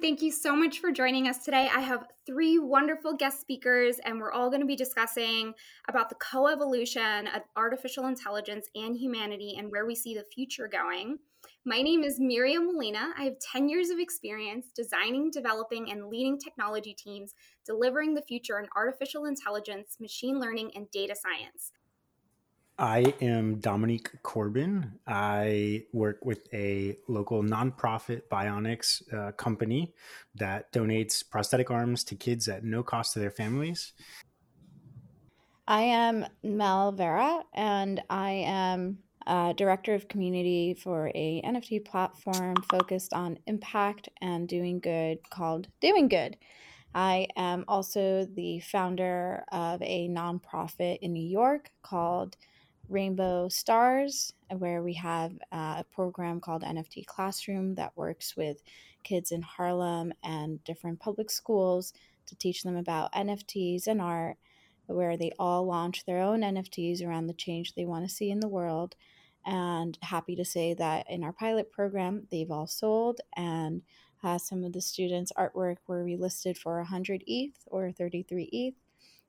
[0.00, 1.68] Thank you so much for joining us today.
[1.74, 5.54] I have three wonderful guest speakers, and we're all going to be discussing
[5.88, 11.18] about the coevolution of artificial intelligence and humanity and where we see the future going.
[11.64, 13.12] My name is Miriam Molina.
[13.18, 17.34] I have 10 years of experience designing, developing, and leading technology teams
[17.66, 21.72] delivering the future in artificial intelligence, machine learning, and data science.
[22.80, 25.00] I am Dominique Corbin.
[25.04, 29.94] I work with a local nonprofit bionics uh, company
[30.36, 33.94] that donates prosthetic arms to kids at no cost to their families.
[35.66, 42.62] I am Mel Vera, and I am uh, director of community for a NFT platform
[42.70, 46.36] focused on impact and doing good called Doing Good.
[46.94, 52.36] I am also the founder of a nonprofit in New York called
[52.88, 58.62] Rainbow Stars, where we have uh, a program called NFT Classroom that works with
[59.04, 61.92] kids in Harlem and different public schools
[62.26, 64.36] to teach them about NFTs and art,
[64.86, 68.40] where they all launch their own NFTs around the change they want to see in
[68.40, 68.96] the world.
[69.44, 73.82] And happy to say that in our pilot program, they've all sold, and
[74.22, 78.74] uh, some of the students' artwork were relisted for 100 ETH or 33 ETH,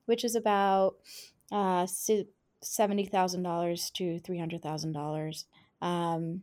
[0.06, 0.96] which is about
[1.52, 1.86] uh,
[2.64, 5.44] $70,000 to $300,000.
[5.82, 6.42] Um,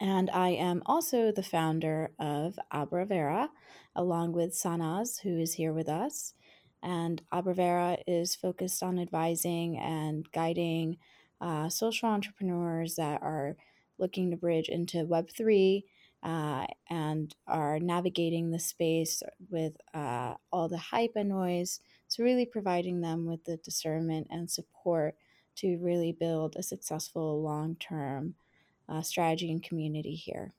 [0.00, 3.48] and I am also the founder of Abravera,
[3.94, 6.34] along with Sanaz, who is here with us.
[6.82, 10.98] And Abravera is focused on advising and guiding
[11.40, 13.56] uh, social entrepreneurs that are
[13.98, 15.84] looking to bridge into Web3
[16.22, 21.80] uh, and are navigating the space with uh, all the hype and noise
[22.14, 25.16] so, really providing them with the discernment and support
[25.56, 28.36] to really build a successful long term
[28.88, 30.54] uh, strategy and community here.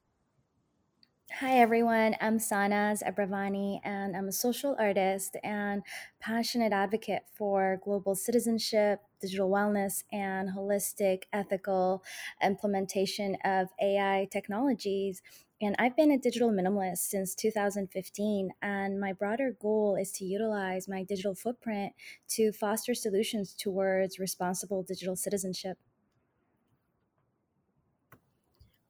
[1.32, 5.82] Hi everyone, I'm Sanaz Abravani and I'm a social artist and
[6.20, 12.04] passionate advocate for global citizenship, digital wellness, and holistic ethical
[12.44, 15.22] implementation of AI technologies
[15.66, 18.52] and I've been a digital minimalist since 2015.
[18.62, 21.94] And my broader goal is to utilize my digital footprint
[22.30, 25.78] to foster solutions towards responsible digital citizenship.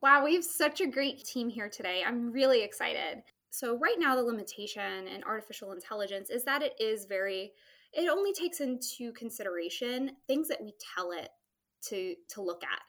[0.02, 2.02] Wow, we have such a great team here today.
[2.06, 3.22] I'm really excited.
[3.50, 7.52] So, right now, the limitation in artificial intelligence is that it is very,
[7.94, 11.30] it only takes into consideration things that we tell it
[11.88, 12.82] to, to look at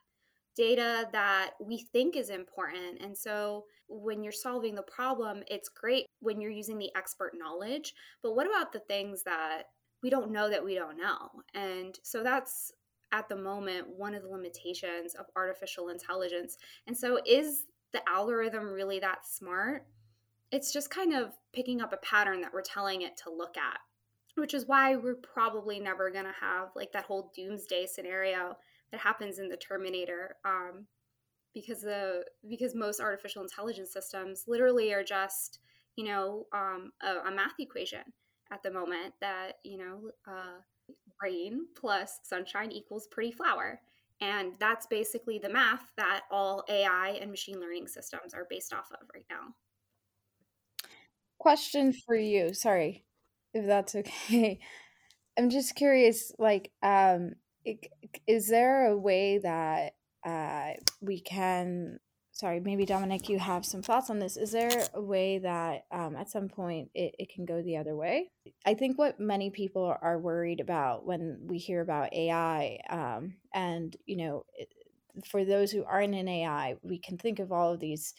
[0.57, 2.99] data that we think is important.
[2.99, 7.93] And so when you're solving the problem, it's great when you're using the expert knowledge.
[8.21, 9.63] But what about the things that
[10.03, 11.29] we don't know that we don't know?
[11.53, 12.71] And so that's
[13.11, 16.57] at the moment one of the limitations of artificial intelligence.
[16.87, 19.85] And so is the algorithm really that smart?
[20.51, 23.79] It's just kind of picking up a pattern that we're telling it to look at,
[24.35, 28.57] which is why we're probably never going to have like that whole doomsday scenario
[28.91, 30.85] that happens in the Terminator, um,
[31.53, 35.59] because the because most artificial intelligence systems literally are just
[35.95, 38.01] you know um, a, a, math equation
[38.51, 40.59] at the moment that you know uh,
[41.21, 43.79] rain plus sunshine equals pretty flower,
[44.21, 48.91] and that's basically the math that all AI and machine learning systems are based off
[48.91, 49.53] of right now.
[51.39, 53.05] Question for you, sorry,
[53.53, 54.59] if that's okay.
[55.37, 57.33] I'm just curious, like, um,
[58.25, 59.93] is there a way that
[60.27, 61.99] uh, we can
[62.31, 64.37] sorry maybe Dominique you have some thoughts on this.
[64.37, 67.95] Is there a way that um, at some point it, it can go the other
[67.95, 68.29] way?
[68.65, 73.95] I think what many people are worried about when we hear about ai um, and
[74.05, 74.45] you know
[75.25, 78.13] for those who aren't in ai we can think of all of these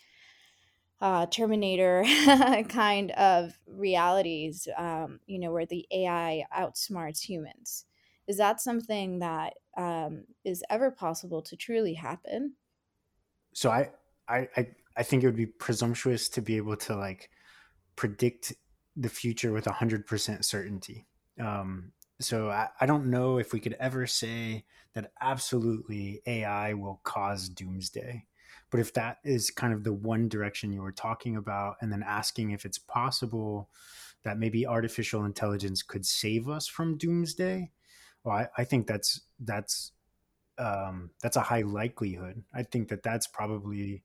[1.01, 2.05] uh, terminator
[2.69, 7.85] kind of realities um, you know where the ai outsmarts humans.
[8.27, 12.55] Is that something that um, is ever possible to truly happen?
[13.55, 13.91] So I,
[14.29, 17.31] I, I, I think it would be presumptuous to be able to like
[17.97, 18.53] predict
[18.97, 21.07] the future with hundred percent certainty.
[21.41, 24.65] Um, so I, I don't know if we could ever say
[24.95, 28.27] that absolutely AI will cause doomsday,
[28.71, 32.03] but if that is kind of the one direction you were talking about, and then
[32.05, 33.71] asking if it's possible
[34.25, 37.71] that maybe artificial intelligence could save us from doomsday,
[38.25, 39.93] well, I, I think that's that's
[40.59, 42.43] um, that's a high likelihood.
[42.53, 44.03] I think that that's probably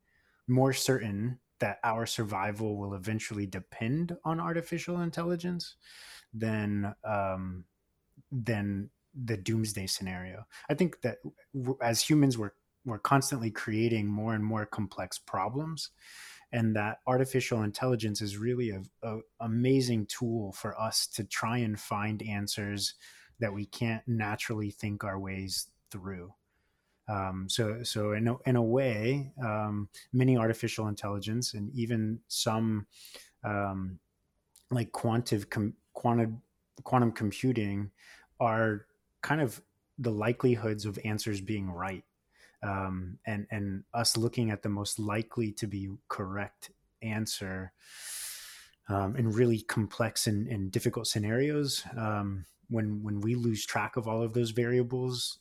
[0.48, 5.76] more certain that our survival will eventually depend on artificial intelligence
[6.34, 7.66] than um,
[8.32, 8.90] than
[9.26, 10.46] the doomsday scenario.
[10.70, 11.18] I think that
[11.82, 12.52] as humans, we're
[12.86, 15.90] we're constantly creating more and more complex problems,
[16.52, 21.80] and that artificial intelligence is really a, a amazing tool for us to try and
[21.80, 22.96] find answers
[23.44, 26.34] that we can't naturally think our ways through.
[27.10, 32.88] Um, so, so in a, in a way, um, many artificial intelligence and even some
[33.44, 34.00] um,
[34.72, 36.42] like quantum com- quantum
[36.86, 37.92] quantum computing
[38.40, 38.86] are
[39.22, 39.62] kind of
[40.00, 42.06] the likelihoods of answers being right,
[42.64, 47.74] um, and and us looking at the most likely to be correct answer
[48.88, 51.84] um, in really complex and, and difficult scenarios.
[51.98, 55.40] Um, when when we lose track of all of those variables,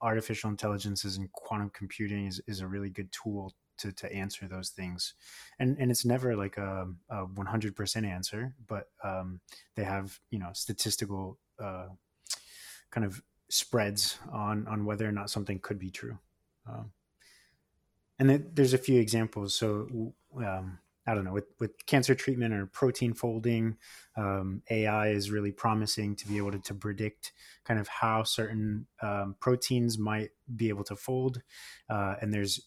[0.00, 4.70] artificial intelligences and quantum computing is, is a really good tool to, to answer those
[4.70, 5.14] things.
[5.58, 9.40] And, and it's never like a, a 100% answer, but um,
[9.76, 11.86] they have, you know, statistical uh,
[12.90, 16.18] kind of spreads on, on whether or not something could be true.
[16.68, 16.92] Um,
[18.18, 19.54] and there's a few examples.
[19.54, 23.78] So um, I don't know, with, with cancer treatment or protein folding,
[24.16, 27.32] um, AI is really promising to be able to, to predict
[27.64, 31.40] kind of how certain um, proteins might be able to fold.
[31.88, 32.60] Uh, and there's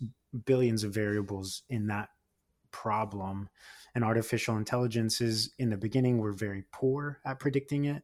[0.46, 2.10] billions of variables in that
[2.72, 3.50] problem.
[3.94, 8.04] And artificial intelligences in the beginning were very poor at predicting it.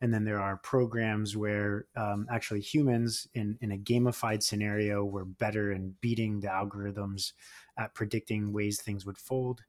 [0.00, 5.26] And then there are programs where um, actually humans in, in a gamified scenario were
[5.26, 7.32] better in beating the algorithms
[7.78, 9.62] at predicting ways things would fold.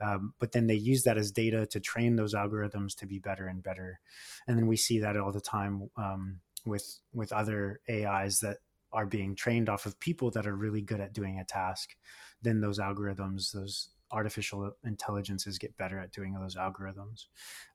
[0.00, 3.46] Um, but then they use that as data to train those algorithms to be better
[3.46, 4.00] and better.
[4.48, 8.58] And then we see that all the time um, with with other AIs that
[8.92, 11.96] are being trained off of people that are really good at doing a task.
[12.42, 17.26] Then those algorithms, those artificial intelligences get better at doing those algorithms.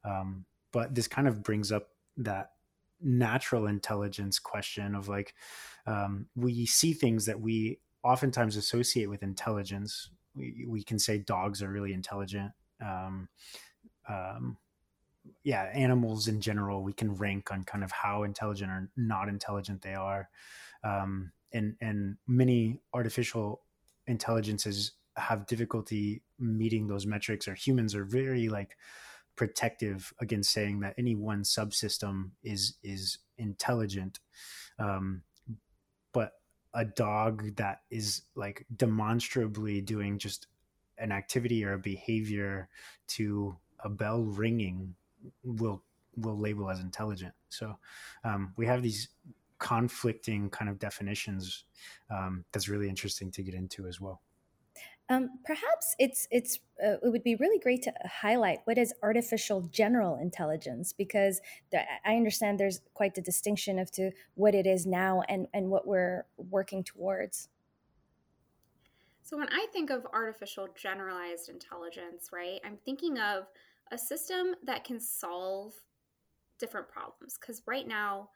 [0.03, 2.51] Um, but this kind of brings up that
[3.01, 5.33] natural intelligence question of like
[5.85, 10.09] um, we see things that we oftentimes associate with intelligence.
[10.35, 12.51] We, we can say dogs are really intelligent.
[12.81, 13.27] Um,
[14.07, 14.57] um,
[15.43, 19.81] yeah, animals in general, we can rank on kind of how intelligent or not intelligent
[19.81, 20.29] they are.
[20.83, 23.61] Um, and, and many artificial
[24.05, 28.77] intelligences have difficulty meeting those metrics or humans are very like
[29.35, 34.19] protective against saying that any one subsystem is is intelligent
[34.79, 35.23] um,
[36.13, 36.33] but
[36.77, 40.45] a dog that is like demonstrably doing just
[40.99, 42.69] an activity or a behavior
[43.07, 44.93] to a bell ringing
[45.43, 45.81] will
[46.15, 47.33] will label as intelligent.
[47.49, 47.77] So
[48.23, 49.09] um, we have these
[49.59, 51.63] conflicting kind of definitions
[52.11, 54.21] um, that's really interesting to get into as well.
[55.09, 59.61] Um, perhaps it's it's uh, it would be really great to highlight what is artificial
[59.61, 61.39] general intelligence because
[61.71, 65.69] the, I understand there's quite the distinction of to what it is now and and
[65.69, 67.47] what we're working towards.
[69.23, 73.47] So when I think of artificial generalized intelligence, right, I'm thinking of
[73.91, 75.73] a system that can solve
[76.59, 78.29] different problems because right now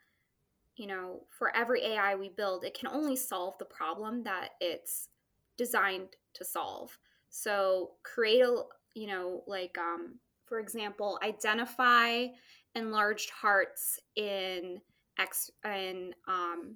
[0.78, 5.10] you know for every ai we build it can only solve the problem that it's
[5.58, 6.98] designed to solve.
[7.30, 12.28] So create a, you know, like, um, for example, identify
[12.76, 14.82] enlarged hearts in
[15.18, 16.76] X in um,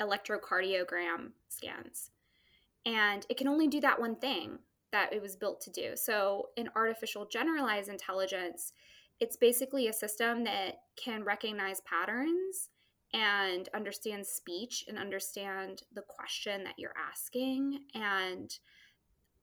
[0.00, 2.10] electrocardiogram scans,
[2.86, 4.58] and it can only do that one thing
[4.92, 5.92] that it was built to do.
[5.94, 8.72] So in artificial generalized intelligence,
[9.20, 12.68] it's basically a system that can recognize patterns
[13.14, 18.58] and understand speech and understand the question that you're asking and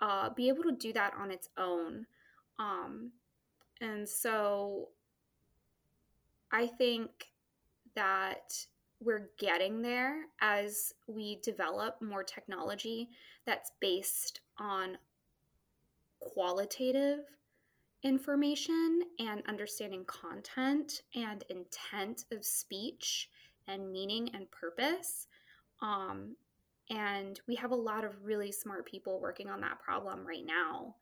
[0.01, 2.05] uh, be able to do that on its own.
[2.57, 3.11] Um,
[3.81, 4.89] and so
[6.51, 7.09] I think
[7.95, 8.53] that
[9.01, 13.09] we're getting there as we develop more technology
[13.45, 14.97] that's based on
[16.19, 17.19] qualitative
[18.03, 23.29] information and understanding content and intent of speech
[23.67, 25.27] and meaning and purpose.
[25.81, 26.35] Um,
[26.89, 30.95] and we have a lot of really smart people working on that problem right now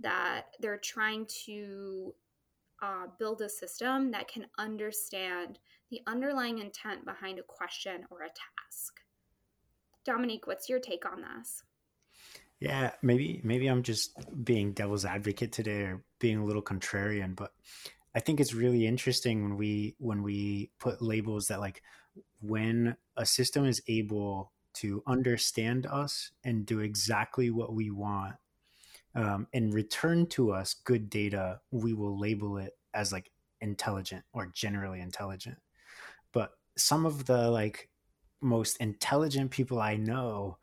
[0.00, 2.14] that they're trying to
[2.82, 5.58] uh, build a system that can understand
[5.90, 9.00] the underlying intent behind a question or a task.
[10.04, 11.62] Dominique, what's your take on this?
[12.58, 17.52] Yeah, maybe maybe I'm just being devil's advocate today or being a little contrarian, but
[18.14, 21.82] I think it's really interesting when we when we put labels that like
[22.40, 28.34] when a system is able to understand us and do exactly what we want
[29.14, 34.46] um, and return to us good data, we will label it as like intelligent or
[34.46, 35.58] generally intelligent.
[36.32, 37.88] But some of the like
[38.40, 40.58] most intelligent people I know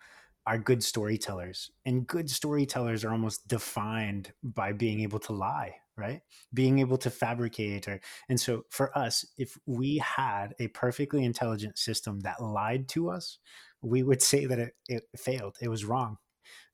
[0.46, 6.22] are good storytellers and good storytellers are almost defined by being able to lie right
[6.54, 8.00] being able to fabricate or
[8.30, 13.38] and so for us if we had a perfectly intelligent system that lied to us
[13.82, 15.56] we would say that it, it failed.
[15.62, 16.18] It was wrong.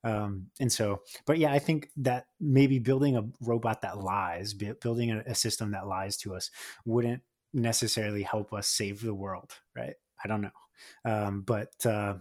[0.04, 5.10] Um, and so but yeah i think that maybe building a robot that lies building
[5.10, 6.50] a, system that lies to us
[6.84, 7.22] wouldn't
[7.52, 9.94] necessarily help us save the world right?
[10.24, 10.50] I don't know.
[11.04, 12.14] Um, but uh,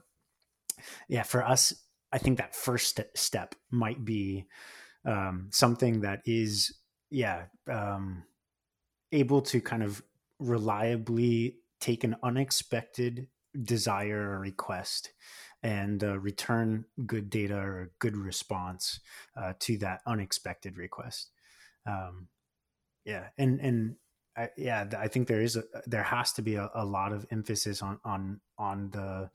[1.07, 1.73] yeah, for us,
[2.11, 4.45] I think that first step might be
[5.05, 6.75] um, something that is,
[7.09, 8.23] yeah, um,
[9.11, 10.01] able to kind of
[10.39, 13.27] reliably take an unexpected
[13.63, 15.11] desire or request
[15.63, 18.99] and uh, return good data or good response
[19.35, 21.31] uh, to that unexpected request.
[21.87, 22.27] Um,
[23.05, 23.95] yeah, and and
[24.37, 27.25] I, yeah, I think there is a there has to be a, a, lot of
[27.31, 29.29] emphasis on on on the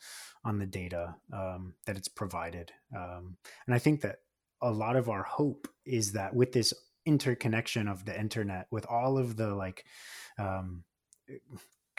[0.45, 3.37] on the data um, that it's provided, um,
[3.67, 4.17] and I think that
[4.61, 6.75] a lot of our hope is that with this
[7.07, 9.85] interconnection of the internet, with all of the like
[10.39, 10.85] um,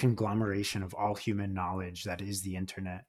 [0.02, 3.06] conglomeration of all human knowledge that is the internet,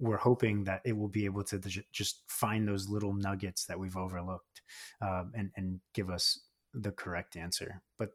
[0.00, 1.60] we're hoping that it will be able to
[1.92, 4.60] just find those little nuggets that we've overlooked
[5.00, 6.40] um, and and give us
[6.74, 7.80] the correct answer.
[7.98, 8.10] But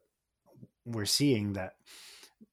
[0.86, 1.74] we're seeing that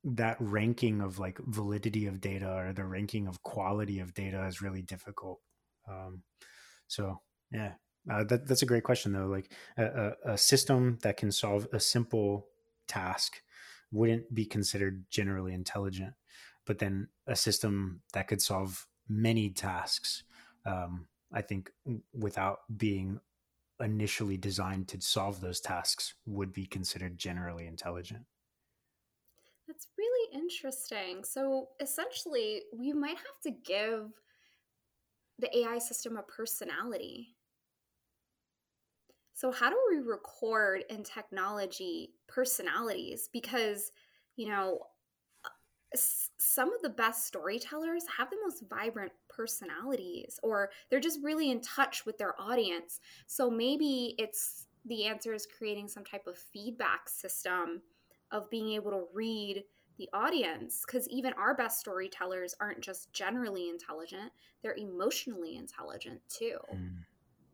[0.04, 4.62] that ranking of like validity of data or the ranking of quality of data is
[4.62, 5.40] really difficult.
[5.88, 6.22] Um,
[6.86, 7.72] so yeah,
[8.10, 9.26] uh, that, that's a great question though.
[9.26, 12.46] Like a, a, system that can solve a simple
[12.86, 13.42] task
[13.94, 16.14] wouldn't be considered generally intelligent,
[16.66, 20.24] but then a system that could solve many tasks,
[20.66, 21.70] um, I think
[22.12, 23.20] without being
[23.80, 28.24] initially designed to solve those tasks would be considered generally intelligent.
[29.66, 31.24] That's really interesting.
[31.24, 34.10] So essentially, we might have to give
[35.38, 37.33] the AI system a personality.
[39.34, 43.28] So, how do we record in technology personalities?
[43.32, 43.90] Because,
[44.36, 44.80] you know,
[45.96, 51.60] some of the best storytellers have the most vibrant personalities or they're just really in
[51.60, 53.00] touch with their audience.
[53.26, 57.82] So maybe it's the answer is creating some type of feedback system
[58.32, 59.64] of being able to read
[59.96, 66.58] the audience because even our best storytellers aren't just generally intelligent, they're emotionally intelligent too.
[66.74, 67.04] Mm.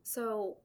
[0.02, 0.56] So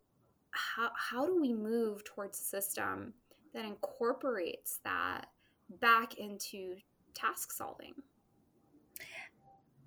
[0.56, 3.14] how how do we move towards a system
[3.54, 5.28] that incorporates that
[5.82, 6.76] back into
[7.14, 7.94] task solving?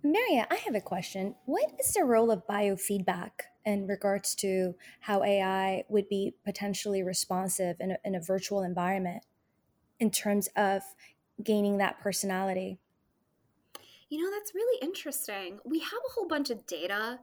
[0.02, 1.34] Maria, I have a question.
[1.44, 3.30] What is the role of biofeedback
[3.64, 9.24] in regards to how AI would be potentially responsive in a, in a virtual environment
[9.98, 10.82] in terms of
[11.42, 12.78] gaining that personality?
[14.08, 15.58] You know, that's really interesting.
[15.64, 17.18] We have a whole bunch of data,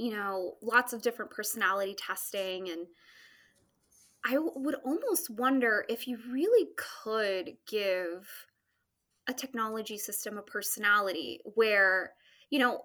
[0.00, 2.70] you know, lots of different personality testing.
[2.70, 2.86] And
[4.24, 6.68] I would almost wonder if you really
[7.04, 8.28] could give
[9.28, 12.12] a technology system a personality where
[12.48, 12.80] you know,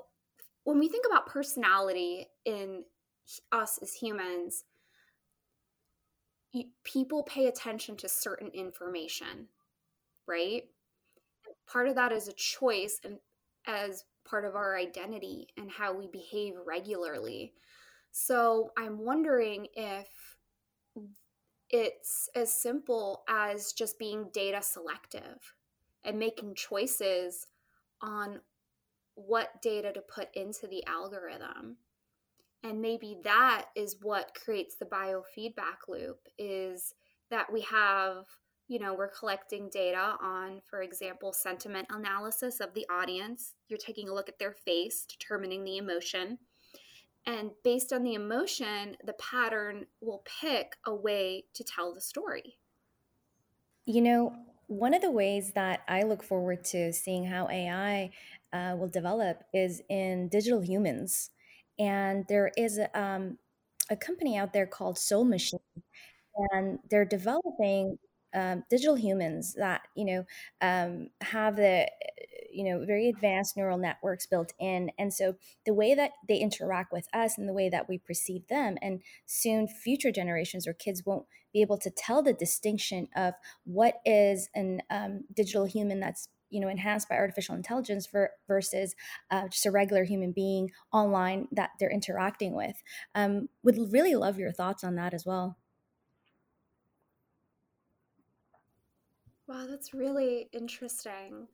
[0.63, 2.83] when we think about personality in
[3.51, 4.63] us as humans,
[6.83, 9.47] people pay attention to certain information,
[10.27, 10.65] right?
[11.67, 13.17] part of that is a choice and
[13.67, 17.53] as part of our identity and how we behave regularly.
[18.11, 20.07] So I'm wondering if
[21.69, 25.53] it's as simple as just being data selective
[26.03, 27.47] and making choices
[28.01, 28.41] on
[29.15, 31.77] what data to put into the algorithm
[32.65, 36.95] and maybe that is what creates the biofeedback loop is
[37.29, 38.25] that we have
[38.67, 43.53] you know we're collecting data on for example sentiment analysis of the audience.
[43.67, 46.39] You're taking a look at their face determining the emotion.
[47.27, 52.57] And based on the emotion the pattern will pick a way to tell the story.
[53.85, 54.35] You know
[54.67, 58.09] one of the ways that i look forward to seeing how ai
[58.55, 61.31] uh, will develop is in digital humans.
[61.77, 63.37] And there is um,
[63.89, 65.59] a company out there called Soul Machine,
[66.51, 67.97] and they're developing
[68.35, 70.25] um, digital humans that you know
[70.61, 71.87] um, have the
[72.51, 74.91] you know very advanced neural networks built in.
[74.97, 78.47] And so the way that they interact with us and the way that we perceive
[78.47, 83.33] them and soon future generations or kids won't be able to tell the distinction of
[83.65, 88.95] what is an um, digital human that's you know enhanced by artificial intelligence for, versus
[89.31, 92.81] uh, just a regular human being online that they're interacting with.
[93.13, 95.57] Um, would really love your thoughts on that as well
[99.47, 101.47] wow that's really interesting.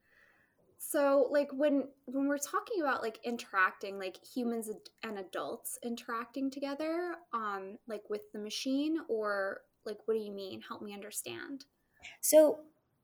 [0.77, 4.69] So like when when we're talking about like interacting like humans
[5.03, 10.61] and adults interacting together um like with the machine or like what do you mean?
[10.61, 11.65] Help me understand.
[12.21, 12.61] So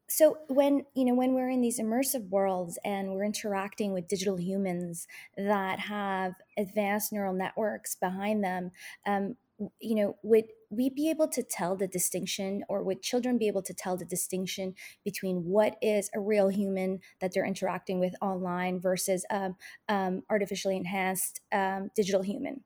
[0.10, 4.39] so when you know when we're in these immersive worlds and we're interacting with digital
[4.39, 8.72] humans that have advanced neural networks behind them
[9.06, 9.36] um,
[9.80, 13.62] you know would we be able to tell the distinction or would children be able
[13.62, 18.80] to tell the distinction between what is a real human that they're interacting with online
[18.80, 19.56] versus um,
[19.90, 22.62] um, artificially enhanced um, digital human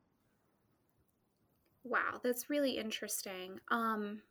[1.83, 4.21] wow that's really interesting um,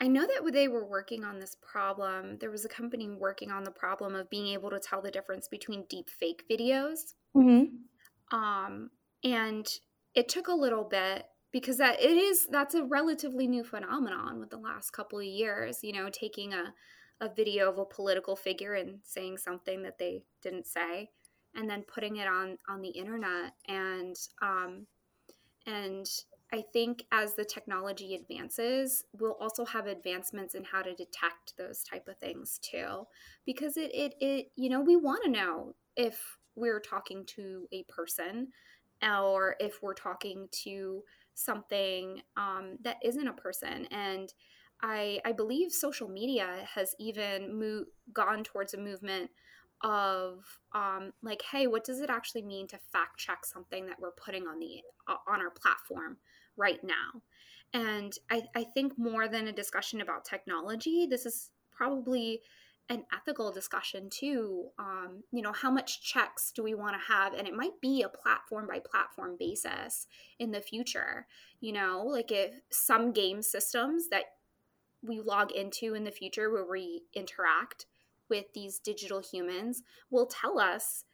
[0.00, 2.38] I know that they were working on this problem.
[2.38, 5.46] There was a company working on the problem of being able to tell the difference
[5.46, 7.14] between deep fake videos.
[7.36, 8.36] Mm-hmm.
[8.36, 8.90] Um,
[9.22, 9.66] and
[10.14, 14.50] it took a little bit because that it is that's a relatively new phenomenon with
[14.50, 15.80] the last couple of years.
[15.82, 16.74] You know, taking a
[17.20, 21.10] a video of a political figure and saying something that they didn't say,
[21.54, 24.86] and then putting it on on the internet and um,
[25.66, 26.06] and
[26.52, 31.82] I think as the technology advances, we'll also have advancements in how to detect those
[31.82, 33.06] type of things too.
[33.46, 37.82] Because it it, it you know, we want to know if we're talking to a
[37.84, 38.48] person
[39.04, 41.02] or if we're talking to
[41.34, 43.86] something um, that isn't a person.
[43.90, 44.32] And
[44.82, 49.30] I, I believe social media has even mo- gone towards a movement
[49.82, 50.44] of
[50.74, 54.46] um, like, hey, what does it actually mean to fact check something that we're putting
[54.46, 56.16] on the uh, on our platform?
[56.56, 57.22] right now.
[57.72, 62.40] And I, I think more than a discussion about technology, this is probably
[62.88, 64.66] an ethical discussion too.
[64.78, 67.32] Um, you know, how much checks do we want to have?
[67.32, 70.06] And it might be a platform by platform basis
[70.38, 71.26] in the future.
[71.60, 74.24] You know, like if some game systems that
[75.02, 77.86] we log into in the future where we interact
[78.28, 81.04] with these digital humans will tell us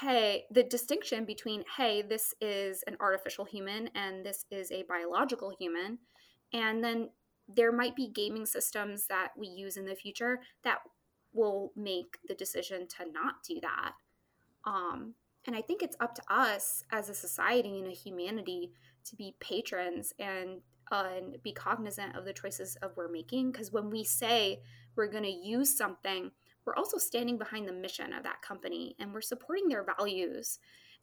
[0.00, 5.52] hey, the distinction between, hey, this is an artificial human and this is a biological
[5.58, 5.98] human.
[6.52, 7.10] And then
[7.48, 10.78] there might be gaming systems that we use in the future that
[11.32, 13.92] will make the decision to not do that.
[14.64, 15.14] Um,
[15.46, 18.72] and I think it's up to us as a society and a humanity
[19.04, 23.50] to be patrons and uh, and be cognizant of the choices of we're making.
[23.50, 24.60] Because when we say
[24.94, 26.30] we're going to use something
[26.64, 30.58] we're also standing behind the mission of that company and we're supporting their values.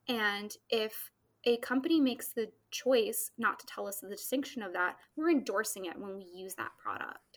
[0.07, 1.11] And if
[1.45, 5.85] a company makes the choice not to tell us the distinction of that, we're endorsing
[5.85, 7.28] it when we use that product.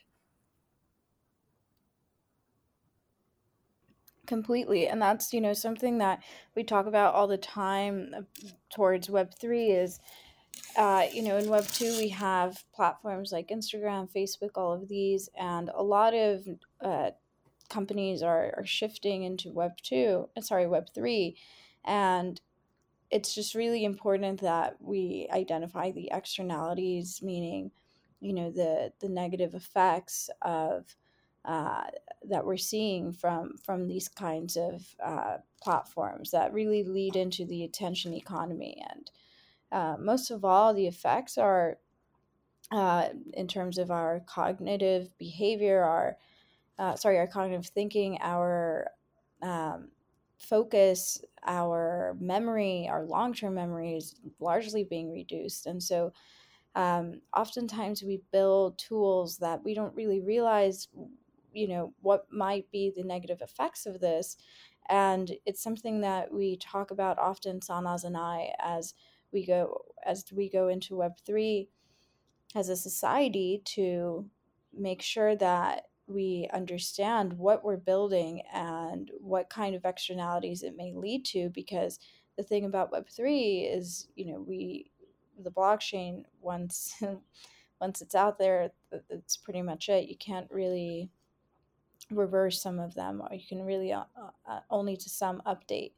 [4.27, 6.23] Completely and that's you know something that
[6.55, 8.23] we talk about all the time uh,
[8.73, 9.99] towards web3 is
[10.77, 15.29] uh, you know in web 2 we have platforms like instagram facebook all of these
[15.39, 16.47] and a lot of
[16.81, 17.11] uh,
[17.69, 21.37] companies are, are shifting into web 2 uh, sorry web 3
[21.85, 22.41] and
[23.11, 27.73] it's just really important that we identify the externalities meaning
[28.21, 30.95] you know the the negative effects of
[31.45, 31.85] uh,
[32.29, 37.65] that we're seeing from from these kinds of uh, platforms that really lead into the
[37.65, 39.11] attention economy and
[39.73, 41.79] uh, most of all the effects are
[42.71, 46.17] uh, in terms of our cognitive behavior our
[46.79, 48.89] uh, sorry, our cognitive thinking, our
[49.43, 49.89] um,
[50.39, 55.67] focus, our memory, our long term memory is largely being reduced.
[55.67, 56.13] And so,
[56.75, 60.89] um, oftentimes we build tools that we don't really realize,
[61.53, 64.37] you know, what might be the negative effects of this.
[64.89, 68.95] And it's something that we talk about often, Sanaz and I, as
[69.33, 71.69] we go as we go into Web three
[72.55, 74.29] as a society to
[74.77, 80.93] make sure that we understand what we're building and what kind of externalities it may
[80.95, 81.99] lead to because
[82.37, 84.91] the thing about web3 is you know we
[85.43, 86.95] the blockchain once
[87.81, 88.71] once it's out there
[89.11, 91.09] it's pretty much it you can't really
[92.11, 94.05] reverse some of them or you can really uh,
[94.47, 95.93] uh, only to some update.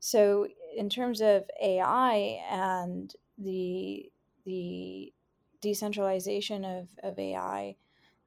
[0.00, 4.10] So in terms of ai and the
[4.44, 5.12] the
[5.60, 7.76] decentralization of, of ai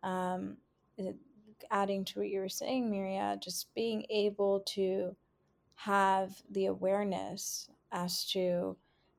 [0.03, 0.57] um,
[1.71, 5.15] adding to what you were saying, Miria, just being able to
[5.75, 8.77] have the awareness as to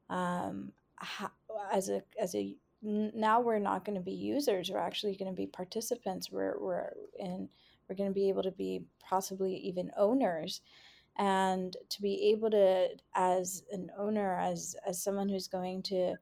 [0.09, 1.31] um, how,
[1.73, 5.37] as a as a now we're not going to be users we're actually going to
[5.37, 7.49] be participants we're we're in
[7.89, 10.61] we're going to be able to be possibly even owners.
[11.19, 16.15] And to be able to as an owner as as someone who's going to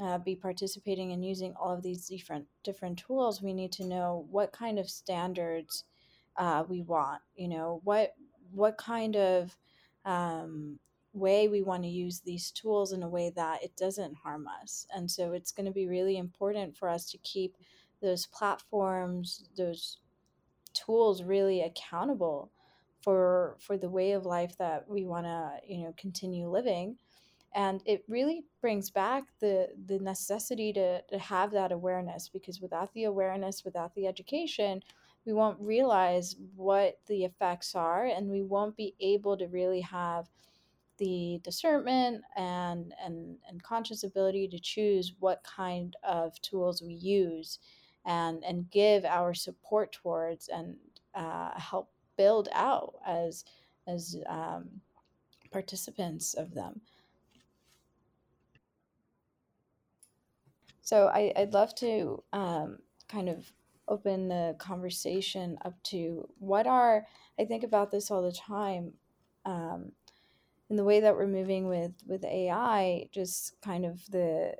[0.00, 4.26] uh, be participating and using all of these different different tools we need to know
[4.30, 5.84] what kind of standards
[6.38, 8.14] uh, we want you know what
[8.50, 9.54] what kind of
[10.06, 10.78] um,
[11.12, 14.86] way we want to use these tools in a way that it doesn't harm us.
[14.94, 17.56] And so it's going to be really important for us to keep
[18.00, 19.98] those platforms those
[20.84, 22.50] tools really accountable
[23.02, 26.96] for for the way of life that we want to you know continue living.
[27.52, 32.92] And it really brings back the the necessity to, to have that awareness because without
[32.94, 34.82] the awareness without the education
[35.26, 40.28] we won't realize what the effects are and we won't be able to really have
[40.98, 47.58] the discernment and and and conscious ability to choose what kind of tools we use
[48.04, 50.76] and and give our support towards and
[51.14, 53.44] uh, help build out as
[53.86, 54.68] as um,
[55.50, 56.80] participants of them.
[60.82, 63.52] So I, would love to um, kind of
[63.86, 67.06] open the conversation up to what are
[67.38, 68.92] I think about this all the time.
[69.44, 69.92] Um,
[70.68, 74.54] in the way that we're moving with with AI, just kind of the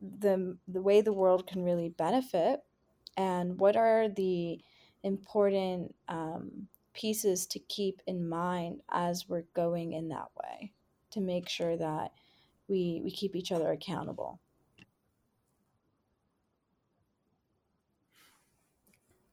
[0.00, 2.60] the the way the world can really benefit,
[3.16, 4.60] and what are the
[5.02, 10.72] important um, pieces to keep in mind as we're going in that way
[11.10, 12.12] to make sure that
[12.68, 14.40] we we keep each other accountable.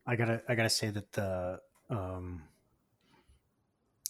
[0.06, 2.44] I gotta I gotta say that the um,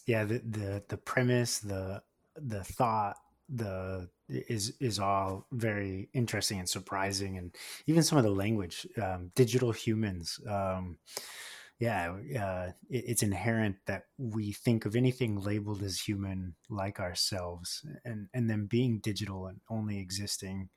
[0.06, 2.02] yeah the the the premise the
[2.36, 3.18] the thought
[3.50, 9.32] the is is all very interesting and surprising and even some of the language um,
[9.36, 10.98] digital humans um,
[11.80, 17.86] yeah uh, it, it's inherent that we think of anything labeled as human like ourselves
[18.04, 20.70] and and then being digital and only existing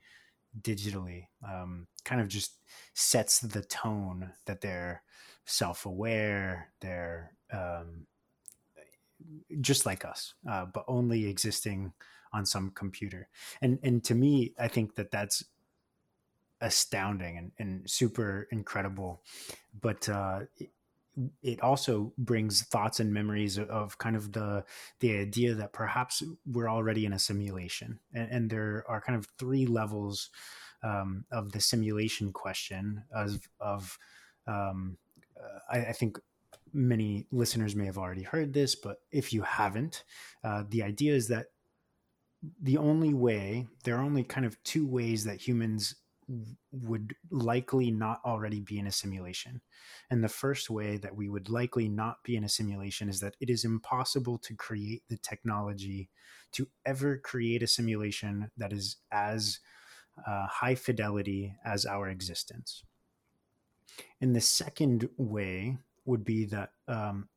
[0.60, 2.58] digitally um, kind of just
[2.94, 5.02] sets the tone that they're
[5.44, 8.06] self-aware they're um,
[9.60, 11.92] just like us, uh, but only existing
[12.32, 13.28] on some computer.
[13.60, 15.44] And and to me, I think that that's
[16.60, 19.22] astounding and, and super incredible.
[19.80, 20.40] But uh,
[21.42, 24.64] it, also brings thoughts and memories of, of, kind of the
[25.00, 29.26] the idea that perhaps we're already in a simulation, and, and there are kind of
[29.38, 30.30] three levels
[30.82, 33.98] um, of the simulation question of of
[34.46, 34.96] um,
[35.38, 36.18] uh, I, I, think
[36.72, 40.04] many listeners may have already heard this, but if you haven't,
[40.42, 41.46] uh, the idea is that
[42.62, 45.94] the only way, there are only kind of two ways that humans
[46.72, 49.60] would likely not already be in a simulation.
[50.10, 53.36] And the first way that we would likely not be in a simulation is that
[53.40, 56.08] it is impossible to create the technology
[56.52, 59.58] to ever create a simulation that is as
[60.26, 62.84] uh, high fidelity as our existence.
[64.20, 67.28] And the second way would be that um,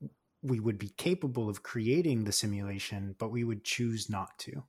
[0.42, 4.64] we would be capable of creating the simulation, but we would choose not to.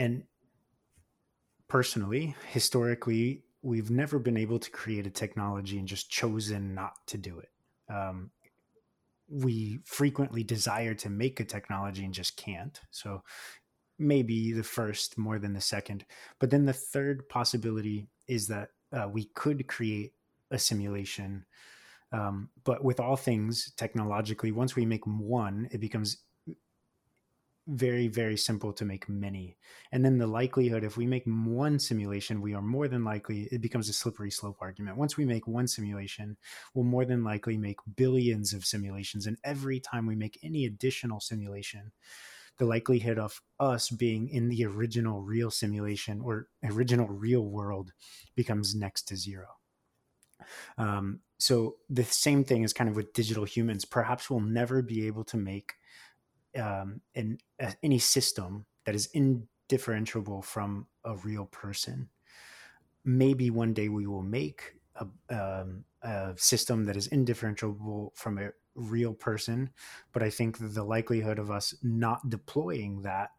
[0.00, 0.22] And
[1.68, 7.18] personally, historically, we've never been able to create a technology and just chosen not to
[7.18, 7.50] do it.
[7.92, 8.30] Um,
[9.28, 12.80] we frequently desire to make a technology and just can't.
[12.90, 13.22] So
[13.98, 16.06] maybe the first more than the second.
[16.38, 20.14] But then the third possibility is that uh, we could create
[20.50, 21.44] a simulation.
[22.10, 26.24] Um, but with all things technologically, once we make one, it becomes
[27.70, 29.56] very, very simple to make many.
[29.92, 33.60] And then the likelihood, if we make one simulation, we are more than likely, it
[33.60, 34.96] becomes a slippery slope argument.
[34.96, 36.36] Once we make one simulation,
[36.74, 39.26] we'll more than likely make billions of simulations.
[39.26, 41.92] And every time we make any additional simulation,
[42.58, 47.92] the likelihood of us being in the original real simulation or original real world
[48.34, 49.46] becomes next to zero.
[50.76, 53.84] Um, so the same thing is kind of with digital humans.
[53.84, 55.74] Perhaps we'll never be able to make
[56.58, 57.36] um, a,
[57.82, 62.08] any system that is indifferentiable from a real person.
[63.04, 68.50] Maybe one day we will make a, um, a system that is indifferentiable from a
[68.74, 69.70] real person,
[70.12, 73.30] but I think the likelihood of us not deploying that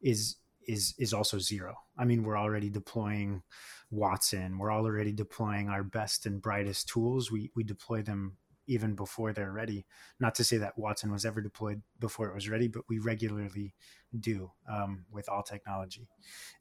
[0.00, 1.74] is is is also zero.
[1.98, 3.42] I mean, we're already deploying
[3.90, 4.58] Watson.
[4.58, 7.30] We're already deploying our best and brightest tools.
[7.30, 9.86] We we deploy them even before they're ready.
[10.20, 13.74] Not to say that Watson was ever deployed before it was ready, but we regularly
[14.18, 16.08] do um, with all technology.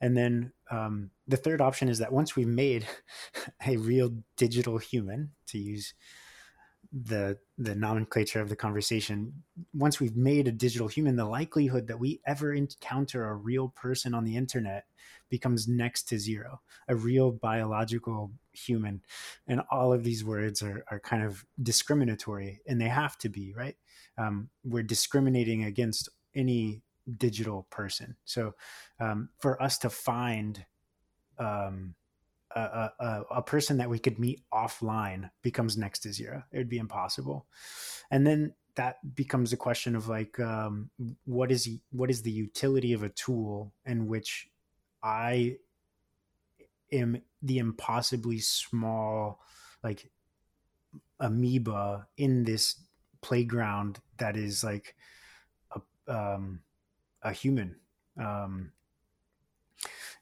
[0.01, 2.87] And then um, the third option is that once we've made
[3.65, 5.93] a real digital human, to use
[6.93, 9.33] the the nomenclature of the conversation
[9.73, 14.13] once we've made a digital human the likelihood that we ever encounter a real person
[14.13, 14.85] on the internet
[15.29, 19.01] becomes next to zero a real biological human.
[19.47, 23.53] And all of these words are, are kind of discriminatory and they have to be
[23.53, 23.75] right?
[24.17, 26.81] Um, we're discriminating against any
[27.17, 28.15] digital person.
[28.25, 28.53] So
[28.99, 30.63] um, for us to find
[31.39, 31.95] um,
[32.59, 36.43] a, a, person that we could meet offline becomes next to zero.
[36.51, 37.47] It would be impossible.
[38.11, 40.89] And then that becomes a question of like, um,
[41.25, 44.49] what is what is the utility of a tool in which
[45.01, 45.57] I
[46.91, 49.41] am the impossibly small,
[49.83, 50.09] like
[51.19, 52.75] amoeba in this
[53.21, 54.95] playground that is like
[55.71, 56.61] a, um,
[57.21, 57.75] a human.
[58.17, 58.71] Um,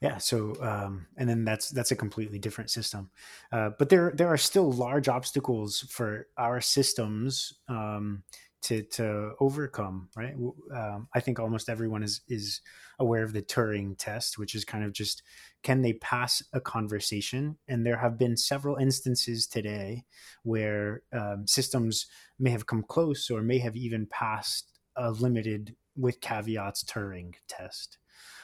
[0.01, 3.09] yeah so um, and then that's that's a completely different system.
[3.51, 8.23] Uh, but there there are still large obstacles for our systems um,
[8.63, 10.35] to to overcome right?
[10.75, 12.61] Um, i think almost everyone is is
[12.99, 15.23] aware of the turing test which is kind of just
[15.63, 17.57] can they pass a conversation?
[17.67, 20.05] And there have been several instances today
[20.43, 22.07] where um, systems
[22.39, 27.97] may have come close or may have even passed a limited with caveats turing test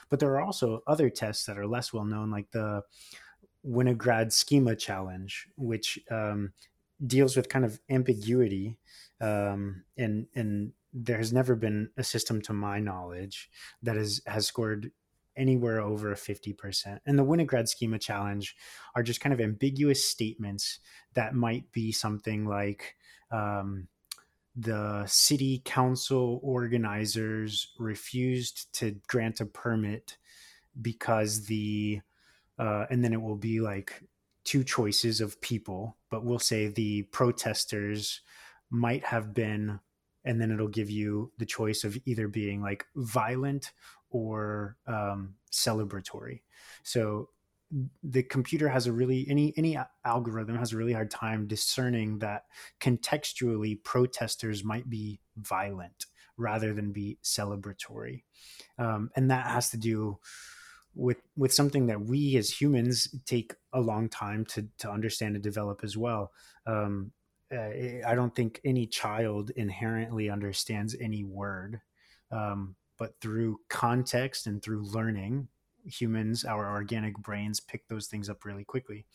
[0.09, 2.83] but there are also other tests that are less well known, like the
[3.65, 6.53] Winograd Schema Challenge, which um,
[7.05, 8.77] deals with kind of ambiguity,
[9.21, 13.49] um, and and there has never been a system, to my knowledge,
[13.83, 14.91] that has has scored
[15.35, 16.99] anywhere over 50%.
[17.05, 18.55] And the Winograd Schema Challenge
[18.95, 20.79] are just kind of ambiguous statements
[21.13, 22.95] that might be something like.
[23.29, 23.87] Um,
[24.59, 30.17] the city council organizers refused to grant a permit
[30.81, 32.01] because the
[32.59, 34.03] uh, and then it will be like
[34.43, 38.21] two choices of people but we'll say the protesters
[38.69, 39.79] might have been
[40.25, 43.71] and then it'll give you the choice of either being like violent
[44.09, 46.41] or um, celebratory.
[46.83, 47.29] So
[48.03, 52.43] the computer has a really any any algorithm has a really hard time discerning that
[52.79, 56.05] contextually protesters might be violent
[56.37, 58.23] rather than be celebratory.
[58.77, 60.19] Um, and that has to do
[60.95, 65.43] with with something that we as humans take a long time to to understand and
[65.43, 66.31] develop as well.
[66.65, 67.11] Um,
[67.49, 67.69] uh,
[68.05, 71.79] i don't think any child inherently understands any word
[72.31, 75.47] um, but through context and through learning
[75.87, 79.05] humans, our organic brains pick those things up really quickly.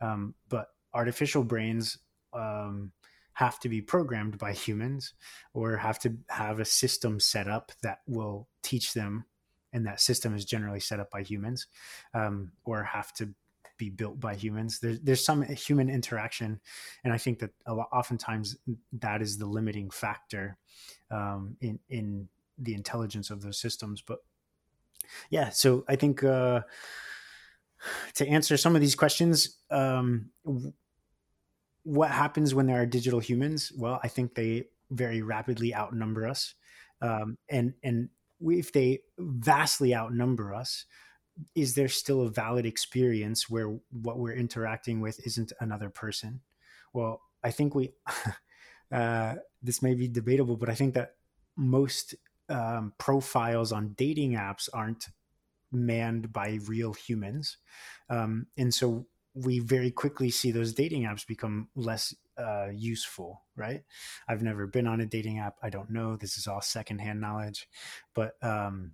[0.00, 1.98] Um, but artificial brains
[2.32, 2.92] um,
[3.34, 5.14] have to be programmed by humans
[5.54, 9.24] or have to have a system set up that will teach them.
[9.72, 11.66] And that system is generally set up by humans
[12.12, 13.34] um, or have to
[13.78, 14.80] be built by humans.
[14.80, 16.60] There's, there's some human interaction.
[17.04, 18.56] And I think that a lot, oftentimes
[19.00, 20.58] that is the limiting factor
[21.10, 24.02] um, in, in the intelligence of those systems.
[24.02, 24.18] But
[25.30, 26.60] yeah so i think uh,
[28.14, 30.30] to answer some of these questions um,
[31.84, 33.72] what happens when there are digital humans?
[33.76, 36.54] Well i think they very rapidly outnumber us.
[37.00, 38.08] Um, and and
[38.40, 40.84] if they vastly outnumber us
[41.54, 46.40] is there still a valid experience where what we're interacting with isn't another person?
[46.92, 47.92] Well i think we
[48.92, 51.16] uh, this may be debatable but i think that
[51.56, 52.14] most
[52.48, 55.08] um, profiles on dating apps aren't
[55.70, 57.56] manned by real humans.
[58.10, 63.82] Um, and so we very quickly see those dating apps become less uh, useful, right?
[64.28, 65.56] I've never been on a dating app.
[65.62, 66.16] I don't know.
[66.16, 67.68] This is all secondhand knowledge.
[68.14, 68.92] But um,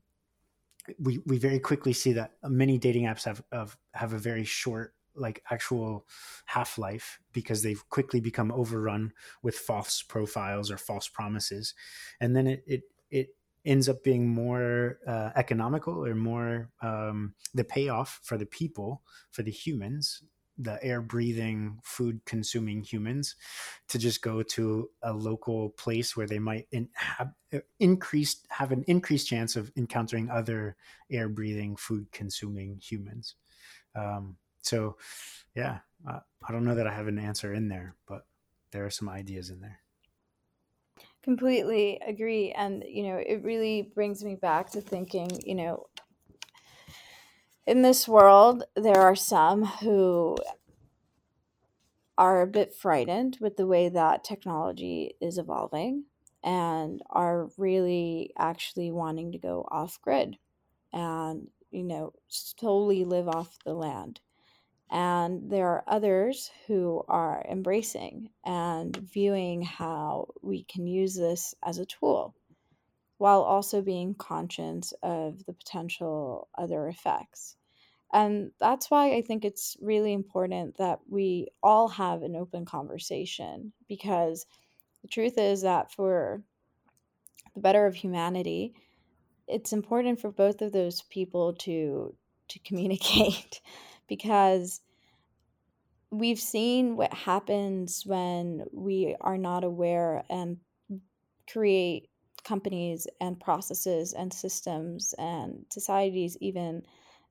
[0.98, 4.94] we, we very quickly see that many dating apps have, have, have a very short
[5.18, 6.06] like actual
[6.46, 11.74] half life because they've quickly become overrun with false profiles or false promises,
[12.20, 13.28] and then it it it
[13.68, 19.42] ends up being more uh, economical or more um, the payoff for the people, for
[19.42, 20.22] the humans,
[20.56, 23.36] the air breathing, food consuming humans,
[23.88, 28.72] to just go to a local place where they might in, have uh, increased have
[28.72, 30.74] an increased chance of encountering other
[31.10, 33.36] air breathing, food consuming humans.
[33.94, 34.96] Um, so,
[35.54, 38.26] yeah, uh, I don't know that I have an answer in there, but
[38.72, 39.80] there are some ideas in there.
[41.22, 42.52] Completely agree.
[42.52, 45.88] And, you know, it really brings me back to thinking, you know,
[47.66, 50.36] in this world, there are some who
[52.16, 56.04] are a bit frightened with the way that technology is evolving
[56.42, 60.36] and are really actually wanting to go off grid
[60.92, 64.20] and, you know, solely live off the land.
[64.90, 71.78] And there are others who are embracing and viewing how we can use this as
[71.78, 72.34] a tool
[73.18, 77.56] while also being conscious of the potential other effects.
[78.12, 83.72] And that's why I think it's really important that we all have an open conversation
[83.88, 84.46] because
[85.02, 86.42] the truth is that for
[87.54, 88.72] the better of humanity,
[89.46, 92.14] it's important for both of those people to
[92.48, 93.60] to communicate
[94.08, 94.80] because
[96.10, 100.58] we've seen what happens when we are not aware and
[101.50, 102.08] create
[102.44, 106.82] companies and processes and systems and societies even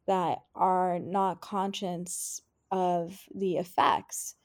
[0.06, 4.36] that are not conscious of the effects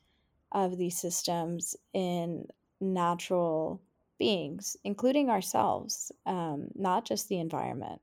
[0.52, 2.46] of these systems in
[2.80, 3.80] natural
[4.18, 8.00] beings, including ourselves, um, not just the environment.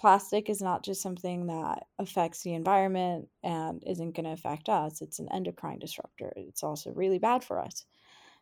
[0.00, 5.00] Plastic is not just something that affects the environment and isn't going to affect us,
[5.00, 6.32] it's an endocrine disruptor.
[6.36, 7.86] It's also really bad for us.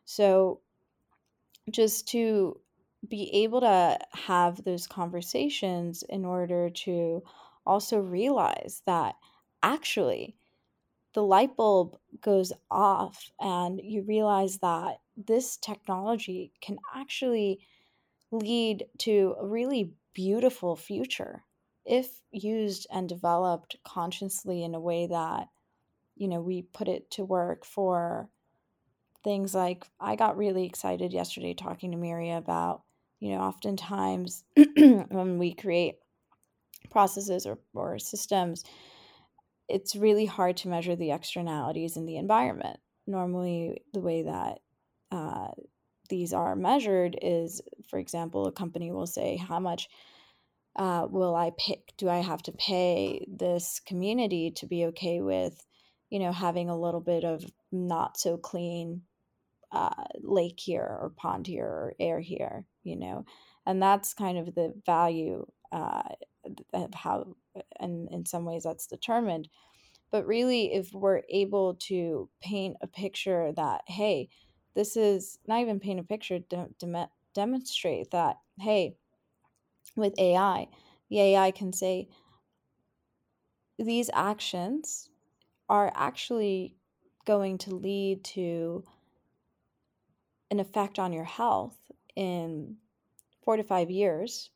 [0.04, 0.60] So,
[1.70, 2.58] just to
[3.08, 7.22] be able to have those conversations in order to
[7.66, 9.14] also realize that
[9.62, 10.34] actually
[11.14, 17.60] the light bulb goes off and you realize that this technology can actually
[18.30, 21.44] lead to a really beautiful future
[21.85, 25.48] if used and developed consciously in a way that
[26.16, 28.29] you know we put it to work for
[29.25, 32.83] things like i got really excited yesterday talking to miria about
[33.20, 34.44] you know oftentimes
[34.77, 35.96] when we create
[36.92, 38.64] processes or, or systems,
[39.68, 42.79] it's really hard to measure the externalities in the environment.
[43.07, 44.59] Normally, the way that
[45.11, 45.48] uh,
[46.08, 49.88] these are measured is, for example, a company will say, How much
[50.76, 51.94] uh, will I pick?
[51.96, 55.64] Do I have to pay this community to be okay with,
[56.10, 59.02] you know, having a little bit of not so clean
[59.70, 63.24] uh, lake here or pond here or air here, you know?
[63.66, 66.02] And that's kind of the value uh,
[66.72, 67.36] of how
[67.78, 69.48] and in some ways that's determined
[70.10, 74.28] but really if we're able to paint a picture that hey
[74.74, 78.94] this is not even paint a picture de- de- demonstrate that hey
[79.96, 80.68] with ai
[81.08, 82.08] the ai can say
[83.78, 85.08] these actions
[85.68, 86.76] are actually
[87.24, 88.85] going to lead to
[90.50, 91.76] an effect on your health
[92.14, 92.76] in
[93.44, 94.50] four to five years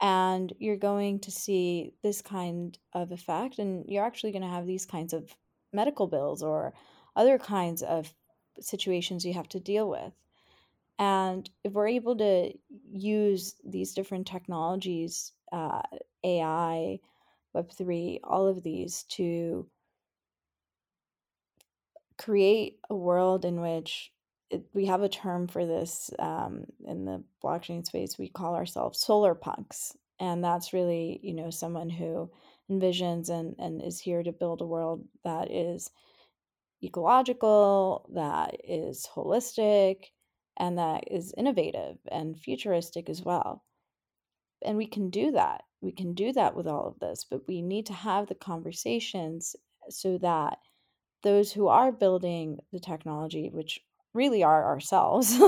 [0.00, 4.66] and you're going to see this kind of effect and you're actually going to have
[4.66, 5.34] these kinds of
[5.72, 6.74] medical bills or
[7.16, 8.12] other kinds of
[8.60, 10.12] situations you have to deal with
[10.98, 12.52] and if we're able to
[12.92, 15.82] use these different technologies uh,
[16.24, 16.98] ai
[17.56, 19.66] web3 all of these to
[22.20, 24.12] create a world in which
[24.50, 28.18] it, we have a term for this um, in the blockchain space.
[28.18, 32.30] We call ourselves solar punks, and that's really you know someone who
[32.70, 35.90] envisions and and is here to build a world that is
[36.82, 40.06] ecological, that is holistic,
[40.58, 43.64] and that is innovative and futuristic as well.
[44.62, 45.62] And we can do that.
[45.80, 49.56] We can do that with all of this, but we need to have the conversations
[49.88, 50.58] so that
[51.22, 53.80] those who are building the technology, which
[54.12, 55.38] really are ourselves,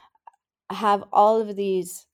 [0.70, 2.06] have all of these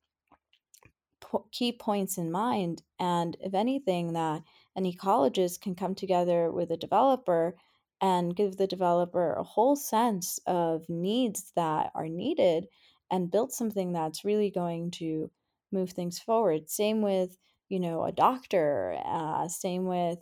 [1.50, 2.82] key points in mind.
[2.98, 4.42] And if anything, that
[4.76, 7.56] an ecologist can come together with a developer
[8.02, 12.66] and give the developer a whole sense of needs that are needed
[13.10, 15.30] and build something that's really going to
[15.70, 16.68] move things forward.
[16.68, 17.38] Same with,
[17.68, 20.18] you know, a doctor, uh, same with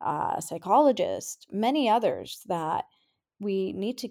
[0.00, 2.84] uh, a psychologist, many others that
[3.38, 4.10] we need to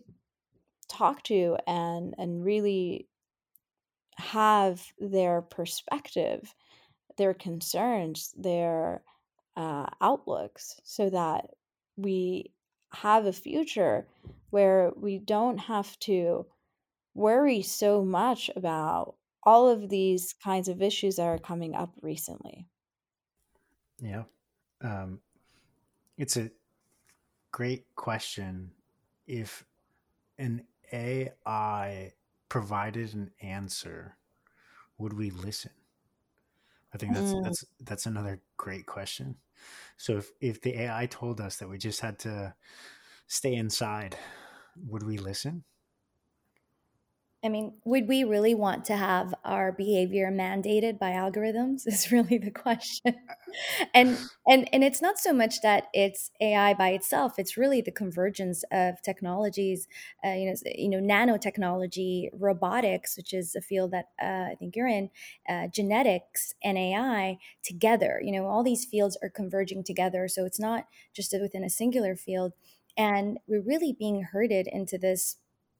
[0.87, 3.07] talk to and and really
[4.17, 6.53] have their perspective
[7.17, 9.03] their concerns their
[9.55, 11.45] uh, outlooks so that
[11.95, 12.51] we
[12.93, 14.07] have a future
[14.49, 16.45] where we don't have to
[17.13, 22.67] worry so much about all of these kinds of issues that are coming up recently
[24.01, 24.23] yeah
[24.81, 25.19] um,
[26.17, 26.49] it's a
[27.51, 28.71] great question
[29.27, 29.65] if
[30.37, 32.13] an AI
[32.49, 34.17] provided an answer,
[34.97, 35.71] would we listen?
[36.93, 37.43] I think that's mm.
[37.43, 39.35] that's that's another great question.
[39.99, 42.55] So if if the AI told us that we just had to
[43.27, 44.17] stay inside,
[44.77, 45.65] would we listen?
[47.41, 51.83] I mean, would we really want to have our behavior mandated by algorithms?
[51.87, 53.15] Is really the question.
[53.93, 57.39] and and and it's not so much that it's AI by itself.
[57.39, 59.87] It's really the convergence of technologies.
[60.25, 64.75] Uh, you know, you know, nanotechnology, robotics, which is a field that uh, I think
[64.75, 65.09] you're in,
[65.47, 68.21] uh, genetics and AI together.
[68.21, 70.27] You know, all these fields are converging together.
[70.27, 72.51] So it's not just within a singular field.
[72.97, 75.37] And we're really being herded into this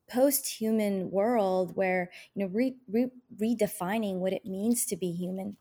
[0.10, 3.08] post-human world where you know re, re,
[3.40, 5.58] redefining what it means to be human.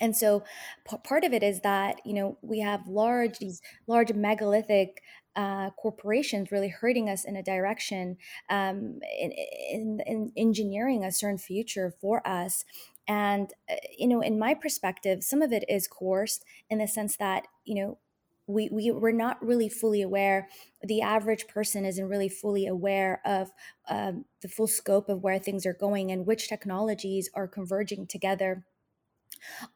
[0.00, 0.44] And so
[0.88, 5.02] p- part of it is that you know we have large these large megalithic
[5.36, 8.16] uh, corporations really hurting us in a direction
[8.50, 9.32] um, in,
[9.70, 12.64] in, in engineering a certain future for us.
[13.06, 17.16] And uh, you know in my perspective some of it is coerced in the sense
[17.16, 17.98] that you know
[18.48, 20.48] we, we we're not really fully aware
[20.82, 23.50] the average person isn't really fully aware of
[23.88, 28.64] um, the full scope of where things are going and which technologies are converging together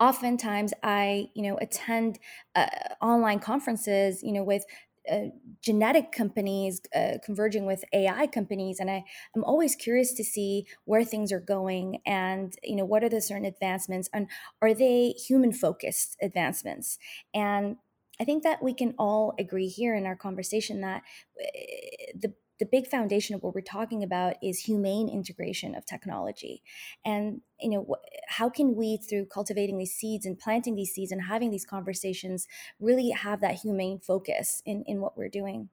[0.01, 2.19] oftentimes i you know attend
[2.55, 2.67] uh,
[3.01, 4.65] online conferences you know with
[5.11, 5.27] uh,
[5.61, 9.03] genetic companies uh, converging with AI companies, and I
[9.35, 13.21] am always curious to see where things are going, and you know what are the
[13.21, 14.29] certain advancements, and
[14.61, 17.01] are they human focused advancements?
[17.35, 17.79] And
[18.21, 21.03] I think that we can all agree here in our conversation that
[21.41, 26.63] eh, the the big foundation of what we're talking about is humane integration of technology.
[27.05, 27.97] And you know
[28.29, 32.47] how can we through cultivating these seeds and planting these seeds and having these conversations
[32.79, 35.71] really have that humane focus in in what we're doing?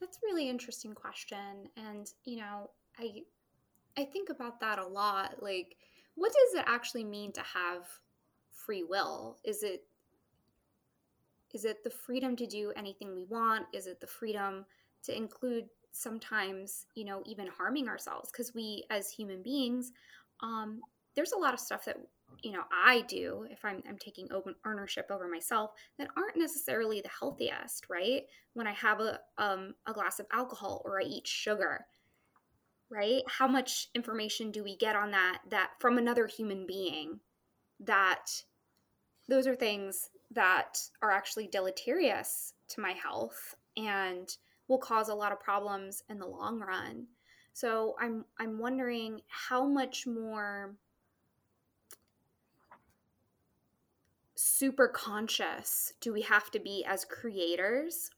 [0.00, 3.22] That's a really interesting question and you know i
[3.96, 5.76] i think about that a lot like
[6.16, 7.86] what does it actually mean to have
[8.50, 9.38] free will?
[9.44, 9.84] Is it
[11.54, 13.66] is it the freedom to do anything we want?
[13.72, 14.66] Is it the freedom
[15.04, 18.30] to include sometimes, you know, even harming ourselves?
[18.30, 19.92] Because we as human beings,
[20.40, 20.80] um,
[21.14, 21.96] there's a lot of stuff that
[22.42, 24.28] you know I do if I'm, I'm taking
[24.66, 28.22] ownership over myself that aren't necessarily the healthiest, right?
[28.54, 31.86] When I have a um, a glass of alcohol or I eat sugar,
[32.90, 33.22] right?
[33.26, 37.20] How much information do we get on that that from another human being
[37.80, 38.42] that
[39.28, 44.36] those are things that are actually deleterious to my health and
[44.68, 47.06] will cause a lot of problems in the long run?
[47.52, 50.76] So i'm i'm wondering how much more
[54.34, 58.10] super conscious do we have to be as creators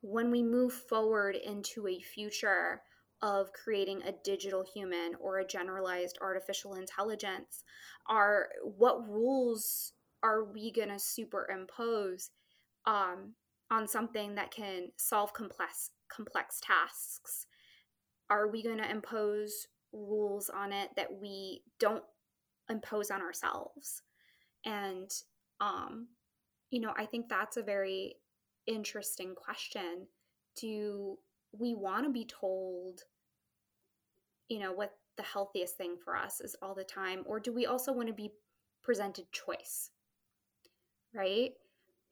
[0.00, 2.80] when we move forward into a future
[3.22, 7.64] of creating a digital human or a generalized artificial intelligence
[8.08, 9.92] are what rules
[10.22, 12.30] are we going to superimpose
[12.86, 13.34] um,
[13.70, 17.46] on something that can solve complex complex tasks?
[18.28, 22.04] Are we going to impose rules on it that we don't
[22.68, 24.02] impose on ourselves?
[24.64, 25.10] And
[25.60, 26.08] um,
[26.70, 28.14] you know i think that's a very
[28.66, 30.06] interesting question.
[30.56, 31.16] Do
[31.58, 33.00] we want to be told
[34.48, 37.66] you know what the healthiest thing for us is all the time or do we
[37.66, 38.30] also want to be
[38.82, 39.90] presented choice?
[41.14, 41.52] Right?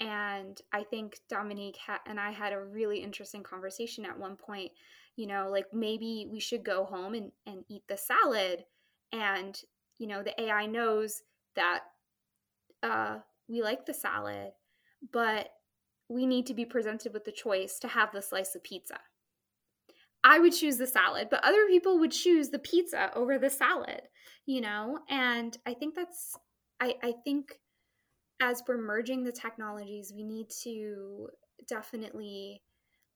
[0.01, 4.70] And i think dominique and i had a really interesting conversation at one point
[5.16, 8.64] you know like maybe we should go home and, and eat the salad.
[9.11, 9.61] And
[9.99, 11.22] you know the ai knows
[11.57, 11.80] that
[12.82, 13.18] uh,
[13.49, 14.53] we like the salad
[15.12, 15.49] but
[16.09, 18.99] we need to be presented with the choice to have the slice of pizza
[20.24, 24.02] I would choose the salad, but other people would choose the pizza over the salad,
[24.46, 24.98] you know?
[25.08, 26.36] And I think that's,
[26.80, 27.58] I, I think
[28.40, 31.28] as we're merging the technologies, we need to
[31.68, 32.62] definitely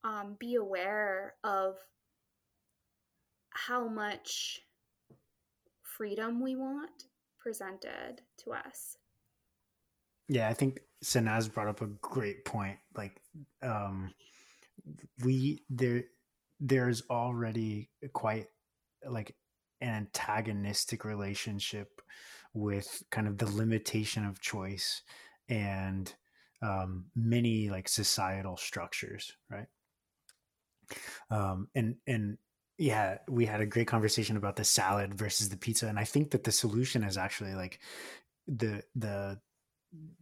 [0.04, 1.76] um, be aware of
[3.50, 4.60] how much
[5.82, 7.04] freedom we want
[7.38, 8.96] presented to us.
[10.28, 12.78] Yeah, I think Sanaz brought up a great point.
[12.96, 13.20] Like,
[13.62, 14.12] um,
[15.24, 16.04] we there
[16.64, 18.46] there's already quite
[19.04, 19.34] like
[19.80, 22.00] an antagonistic relationship
[22.54, 25.02] with kind of the limitation of choice
[25.48, 26.14] and
[26.62, 29.66] um, many like societal structures, right?
[31.30, 32.38] Um, and and
[32.78, 36.30] yeah, we had a great conversation about the salad versus the pizza, and I think
[36.30, 37.80] that the solution is actually like
[38.46, 39.40] the the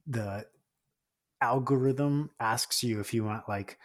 [0.07, 0.47] the
[1.43, 3.79] algorithm asks you if you want like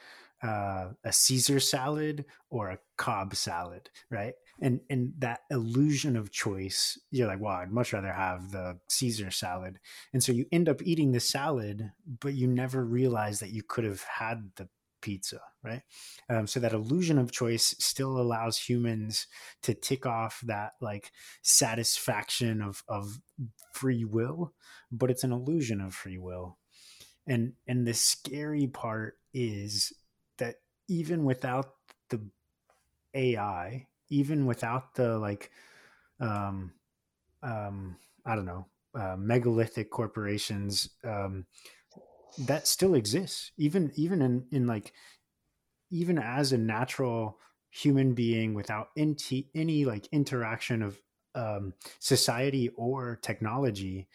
[0.45, 4.33] uh, a Caesar salad or a Cobb salad, right?
[4.61, 9.31] and and that illusion of choice you're like well i'd much rather have the caesar
[9.31, 9.79] salad.
[10.13, 11.91] And so you end up eating the salad
[12.21, 14.69] but you never realize that you could have had the
[15.01, 15.81] pizza right?
[16.29, 19.25] Um, so that illusion of choice still allows humans
[19.63, 23.19] to tick off that like satisfaction of of
[23.73, 24.53] free will
[24.91, 26.57] but it's an illusion of free will.
[27.27, 29.91] And and the scary part is
[30.87, 31.75] even without
[32.09, 32.21] the
[33.15, 35.51] ai even without the like
[36.19, 36.71] um
[37.43, 38.65] um i don't know
[38.95, 41.45] uh, megalithic corporations um
[42.37, 43.51] that still exists.
[43.57, 44.93] Even even in in like
[45.91, 51.01] even as a natural human being without any any like interaction of
[51.35, 54.07] um society or technology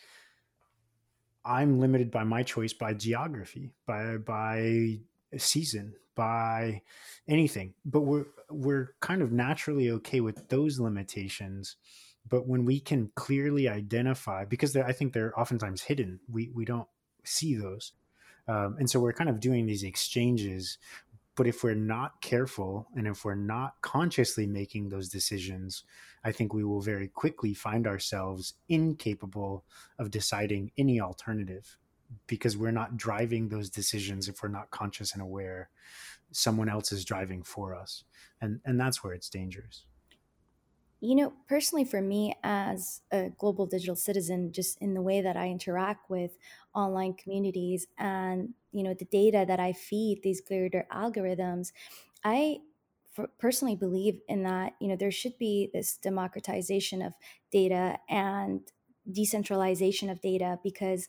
[1.45, 4.99] i'm limited by my choice by geography by by
[5.37, 6.83] season by
[7.27, 11.77] anything but we're we're kind of naturally okay with those limitations.
[12.29, 16.89] But when we can clearly identify because i think they're oftentimes hidden we we don't
[17.25, 17.93] see those
[18.49, 20.77] um, and so we're kind of doing these exchanges.
[21.37, 25.85] But if we're not careful and if we're not consciously making those decisions
[26.23, 29.65] i think we will very quickly find ourselves incapable
[29.99, 31.79] of deciding any alternative
[32.27, 35.71] because we're not driving those decisions if we're not conscious and aware
[36.33, 38.05] someone else is driving for us.
[38.41, 39.85] And and that's where it's dangerous.
[41.01, 45.35] You know personally for me as a global digital citizen just in the way that
[45.35, 46.37] i interact with
[46.75, 51.73] online communities and you know the data that i feed these curator algorithms
[52.23, 52.59] i
[53.39, 57.15] personally believe in that you know there should be this democratization of
[57.51, 58.61] data and
[59.11, 61.09] decentralization of data because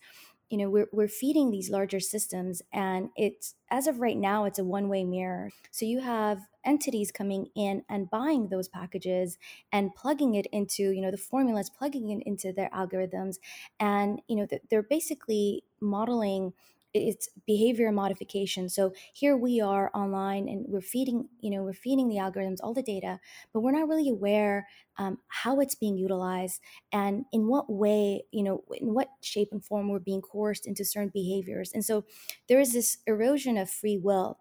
[0.52, 4.60] you know we're, we're feeding these larger systems and it's as of right now it's
[4.60, 5.52] a one-way mirror.
[5.72, 9.38] So you have entities coming in and buying those packages
[9.72, 13.38] and plugging it into you know the formulas plugging it into their algorithms
[13.80, 16.54] and you know they're basically modeling
[16.94, 18.70] it's behavior modification.
[18.70, 22.74] So here we are online and we're feeding you know we're feeding the algorithms all
[22.74, 23.20] the data
[23.54, 24.68] but we're not really aware
[24.98, 26.62] um, how it's being utilized
[26.92, 30.86] and in what way you know in what shape and form we're being coerced into
[30.86, 31.72] certain behaviors.
[31.74, 32.06] And so
[32.48, 34.40] there is this erosion of free will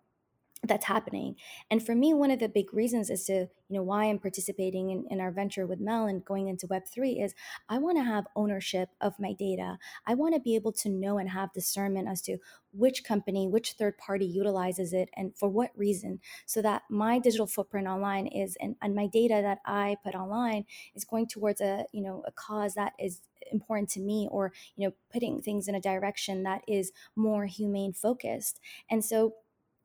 [0.62, 1.36] that's happening.
[1.70, 4.90] And for me one of the big reasons as to you know why i'm participating
[4.90, 7.34] in, in our venture with mel and going into web3 is
[7.68, 9.78] i want to have ownership of my data.
[10.06, 12.38] I want to be able to know and have discernment as to
[12.72, 17.46] which company which third party utilizes it and for what reason so that my digital
[17.46, 21.84] footprint online is and, and my data that i put online is going towards a
[21.92, 23.20] you know a cause that is
[23.52, 27.92] important to me or you know putting things in a direction that is more humane
[27.92, 28.60] focused.
[28.90, 29.34] And so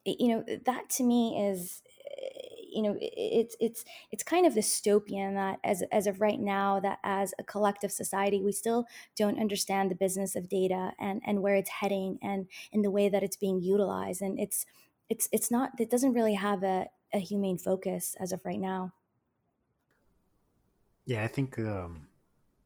[0.05, 1.81] you know that to me is
[2.75, 6.99] you know it's it's it's kind of dystopian that as as of right now that
[7.03, 8.85] as a collective society we still
[9.15, 13.07] don't understand the business of data and and where it's heading and in the way
[13.09, 14.21] that it's being utilized.
[14.21, 14.65] And it's
[15.09, 18.93] it's it's not it doesn't really have a, a humane focus as of right now.
[21.05, 22.07] Yeah i think um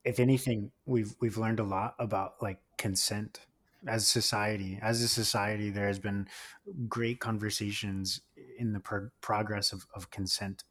[0.05, 3.41] if anything we've we've learned a lot about like consent
[3.87, 6.27] as society as a society there has been
[6.87, 8.21] great conversations
[8.57, 10.63] in the pro- progress of, of consent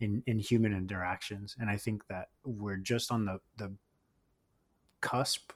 [0.00, 1.56] in in human interactions.
[1.58, 3.72] And i think that we're just on the the
[5.00, 5.52] cusp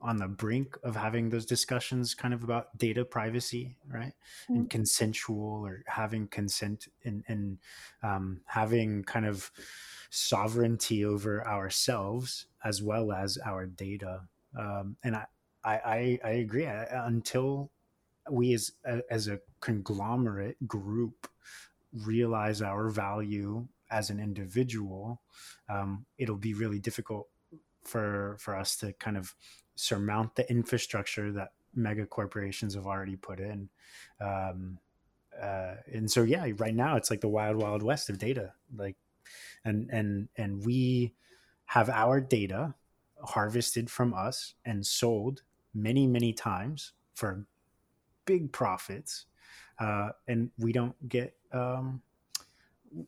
[0.00, 4.12] on the brink of having those discussions kind of about data privacy right?
[4.44, 4.54] Mm-hmm.
[4.54, 7.58] and consensual or having consent and and
[8.02, 9.50] um, having kind of
[10.10, 14.20] sovereignty over ourselves as well as our data.
[14.56, 15.24] Um, and I,
[15.64, 16.64] I, I, I agree.
[16.66, 17.70] Until
[18.30, 18.72] we as
[19.10, 21.28] as a conglomerate group
[21.92, 25.22] realize our value as an individual,
[25.68, 27.28] um, it'll be really difficult
[27.84, 29.34] for for us to kind of
[29.76, 33.68] surmount the infrastructure that mega corporations have already put in.
[34.20, 34.78] Um,
[35.40, 38.52] uh, and so, yeah, right now it's like the wild, wild west of data.
[38.76, 38.96] Like,
[39.64, 41.14] and and and we
[41.66, 42.74] have our data
[43.22, 45.42] harvested from us and sold
[45.74, 47.46] many, many times for
[48.24, 49.26] big profits,
[49.78, 52.02] uh, and we don't get um,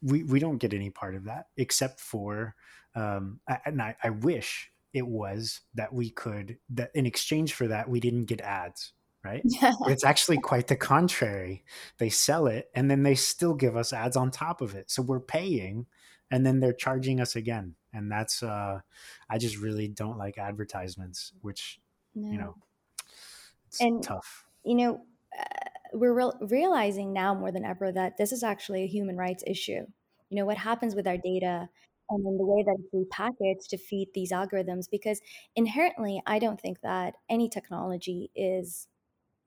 [0.03, 2.55] we we don't get any part of that except for
[2.95, 7.89] um, and I, I wish it was that we could that in exchange for that
[7.89, 8.93] we didn't get ads
[9.25, 9.43] right?
[9.61, 9.73] Yeah.
[9.87, 11.65] it's actually quite the contrary.
[11.99, 14.89] They sell it and then they still give us ads on top of it.
[14.89, 15.87] So we're paying
[16.31, 17.75] and then they're charging us again.
[17.93, 18.81] And that's uh
[19.31, 21.81] i just really don't like advertisements which
[22.17, 22.31] no.
[22.33, 22.55] you know
[23.69, 24.45] it's and, tough.
[24.65, 25.01] you know
[25.39, 29.45] uh, we're re- realizing now more than ever that this is actually a human rights
[29.47, 29.87] issue.
[30.31, 31.69] You know what happens with our data
[32.11, 35.21] and then the way that it's repackaged to feed these algorithms because
[35.55, 38.87] inherently i don't think that any technology is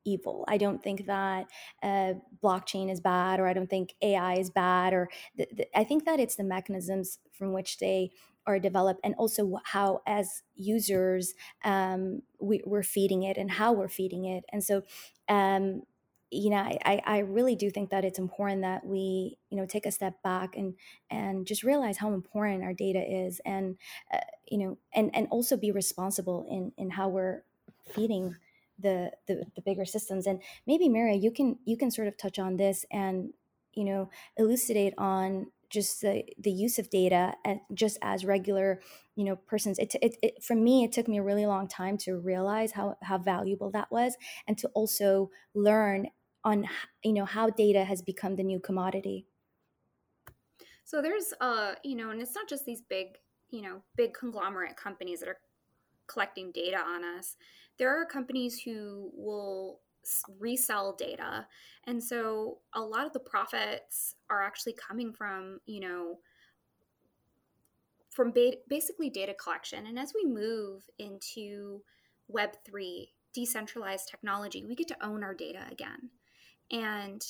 [0.05, 0.45] evil.
[0.47, 1.47] I don't think that
[1.84, 5.84] uh, blockchain is bad or i don't think ai is bad or th- th- i
[5.84, 8.11] think that it's the mechanisms from which they
[8.46, 11.34] are developed and also how as users
[11.64, 14.44] um, we, are feeding it and how we're feeding it.
[14.52, 14.84] And so
[15.28, 15.84] um,
[16.32, 19.86] you know I, I really do think that it's important that we you know take
[19.86, 20.76] a step back and
[21.10, 23.78] and just realize how important our data is and
[24.14, 27.44] uh, you know and and also be responsible in in how we're
[27.92, 28.36] feeding
[28.82, 30.26] the, the the bigger systems.
[30.26, 33.34] And maybe Maria you can you can sort of touch on this and
[33.74, 38.82] you know elucidate on just the, the use of data and just as regular
[39.15, 39.80] you know persons.
[39.80, 42.95] It, it, it, for me it took me a really long time to realize how,
[43.03, 44.15] how valuable that was
[44.47, 46.07] and to also learn
[46.43, 46.65] on
[47.03, 49.28] you know how data has become the new commodity.
[50.86, 53.17] So there's uh you know and it's not just these big
[53.49, 55.39] you know big conglomerate companies that are
[56.07, 57.36] collecting data on us.
[57.78, 59.82] There are companies who will
[60.39, 61.47] resell data.
[61.86, 66.20] And so a lot of the profits are actually coming from you know
[68.10, 69.86] from ba- basically data collection.
[69.88, 71.82] And as we move into
[72.32, 76.10] web3 decentralized technology we get to own our data again.
[76.72, 77.24] And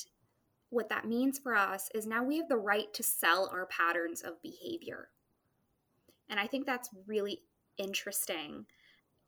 [0.70, 4.22] what that means for us is now we have the right to sell our patterns
[4.22, 5.08] of behavior.
[6.28, 7.42] And I think that's really
[7.76, 8.66] interesting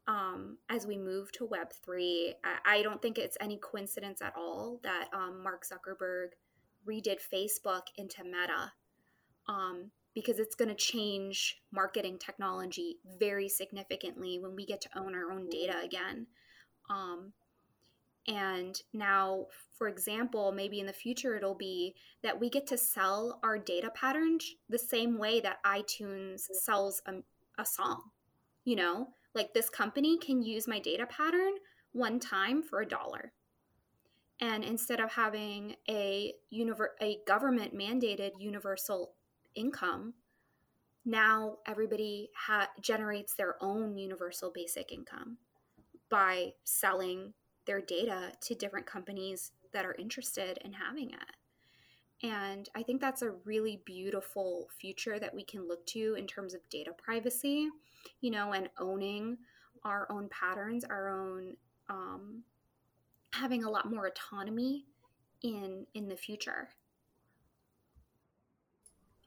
[0.09, 2.33] um, as we move to Web3.
[2.45, 6.31] I, I, don't think it's any coincidence at all that um, Mark Zuckerberg
[6.89, 8.73] redid Facebook into Meta
[9.49, 15.15] um, because it's going to change marketing technology very significantly when we get to own
[15.15, 16.27] our own data again.
[16.91, 17.33] Um,
[18.29, 19.47] and now,
[19.77, 23.91] for example, maybe in the future it'll be that we get to sell our data
[23.95, 27.15] patterns the same way that iTunes sells a,
[27.61, 28.03] a song.
[28.65, 31.53] You know, like this company can use my data pattern
[31.93, 33.33] one time for a dollar.
[34.41, 39.15] And instead of having a univer- a government mandated universal
[39.55, 40.15] income,
[41.05, 45.39] now everybody ha- generates their own universal basic income
[46.09, 47.35] by selling
[47.67, 51.37] their data to different companies that are interested in having it.
[52.23, 56.55] And I think that's a really beautiful future that we can look to in terms
[56.55, 57.69] of data privacy,
[58.21, 59.39] you know, and owning
[59.85, 61.57] our own patterns, our own
[61.89, 62.43] um,
[63.33, 64.87] having a lot more autonomy
[65.43, 66.69] in in the future.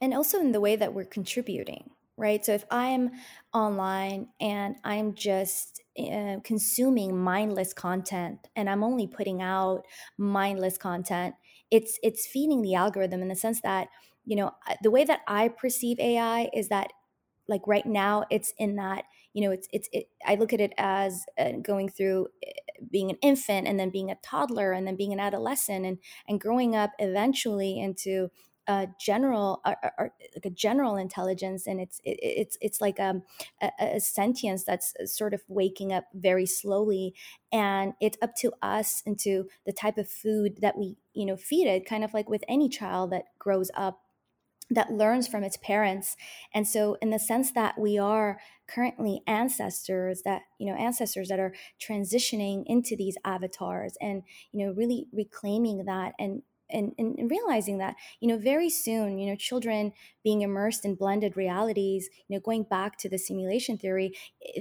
[0.00, 2.44] And also in the way that we're contributing, right?
[2.44, 3.12] So if I'm
[3.54, 9.84] online and I'm just uh, consuming mindless content and I'm only putting out
[10.18, 11.34] mindless content,
[11.70, 13.88] it's it's feeding the algorithm in the sense that
[14.24, 14.52] you know
[14.82, 16.92] the way that I perceive AI is that
[17.48, 20.72] like right now it's in that you know it's it's it, I look at it
[20.78, 22.52] as uh, going through eh,
[22.90, 26.40] being an infant and then being a toddler and then being an adolescent and and
[26.40, 28.30] growing up eventually into
[28.68, 33.22] a general uh, like a general intelligence and it's it, it's it's like um,
[33.62, 37.14] a, a, sentience that's uh, sort of waking up very slowly
[37.52, 41.68] and it's up to us into the type of food that we you know feed
[41.68, 44.00] it kind of like with any child that grows up
[44.70, 46.16] that learns from its parents.
[46.52, 48.38] And so in the sense that we are
[48.68, 54.72] currently ancestors that you know ancestors that are transitioning into these avatars and you know
[54.72, 59.92] really reclaiming that and and, and, realizing that you know very soon you know children
[60.24, 64.12] being immersed in blended realities you know going back to the simulation theory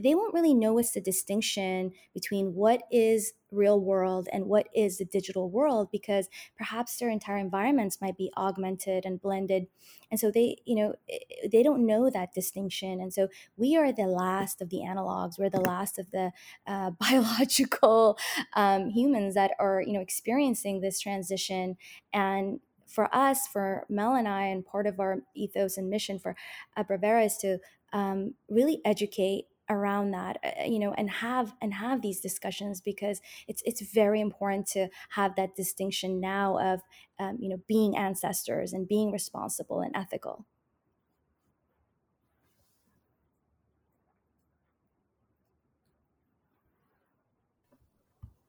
[0.04, 4.98] they won't really know what's the distinction between what is real world and what is
[4.98, 9.68] the digital world because perhaps their entire environments might be augmented and blended.
[10.12, 13.00] And so they you know eh, they don't know that distinction.
[13.00, 13.28] And so
[13.58, 15.40] we are the last of the analogs.
[15.40, 16.32] We're the last of the
[16.68, 18.18] uh, biological
[18.54, 21.78] um, humans that are you know experiencing this transition.
[22.14, 26.36] And for us for mel and i and part of our ethos and mission for
[26.78, 27.58] Abrevera is to
[27.94, 33.22] um, really educate around that uh, you know and have and have these discussions because
[33.48, 36.82] it's it's very important to have that distinction now of
[37.20, 40.46] um, you know being ancestors and being responsible and ethical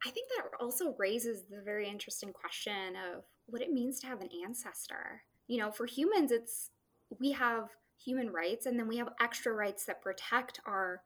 [0.07, 4.21] I think that also raises the very interesting question of what it means to have
[4.21, 5.23] an ancestor.
[5.49, 6.71] You know, for humans, it's
[7.19, 7.71] we have
[8.03, 11.03] human rights and then we have extra rights that protect our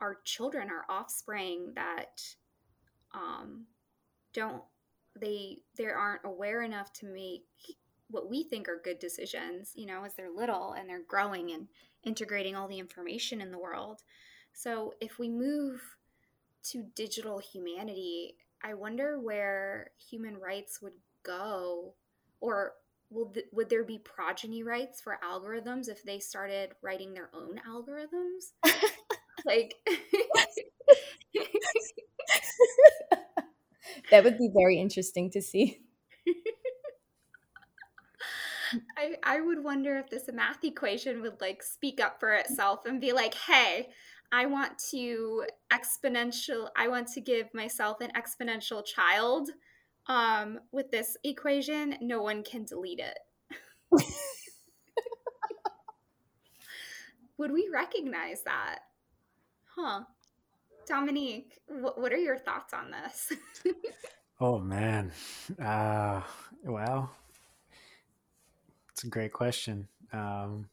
[0.00, 2.22] our children our offspring that
[3.14, 3.66] um,
[4.32, 4.62] don't
[5.20, 7.44] they they aren't aware enough to make
[8.10, 11.68] what we think are good decisions, you know, as they're little and they're growing and
[12.04, 14.02] integrating all the information in the world.
[14.52, 15.80] So if we move
[16.64, 21.94] to digital humanity, I wonder where human rights would go
[22.40, 22.72] or
[23.10, 27.60] will th- would there be progeny rights for algorithms if they started writing their own
[27.68, 28.52] algorithms?
[29.44, 29.74] like
[34.10, 35.80] that would be very interesting to see.
[38.96, 43.00] I, I would wonder if this math equation would like speak up for itself and
[43.00, 43.88] be like, hey,
[44.32, 49.50] I want to exponential, I want to give myself an exponential child
[50.10, 51.94] um, with this equation.
[52.00, 53.18] No one can delete it.
[57.38, 58.80] would we recognize that?
[59.74, 60.00] Huh.
[60.86, 63.32] Dominique, what, what are your thoughts on this?
[64.40, 65.12] oh, man.
[65.62, 66.22] Uh,
[66.64, 67.12] well,
[68.90, 69.86] it's a great question.
[70.12, 70.68] Um,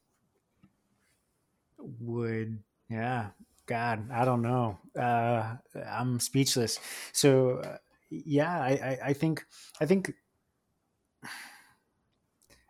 [2.00, 2.58] would
[2.90, 3.28] yeah,
[3.68, 4.80] God, I don't know.
[4.98, 5.58] Uh,
[5.88, 6.80] I'm speechless.
[7.12, 7.78] So, uh,
[8.10, 9.46] yeah, I, I, I think
[9.80, 10.14] I think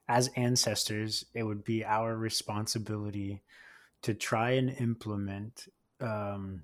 [0.08, 3.44] as ancestors, it would be our responsibility
[4.04, 5.68] to try and implement
[6.00, 6.64] um,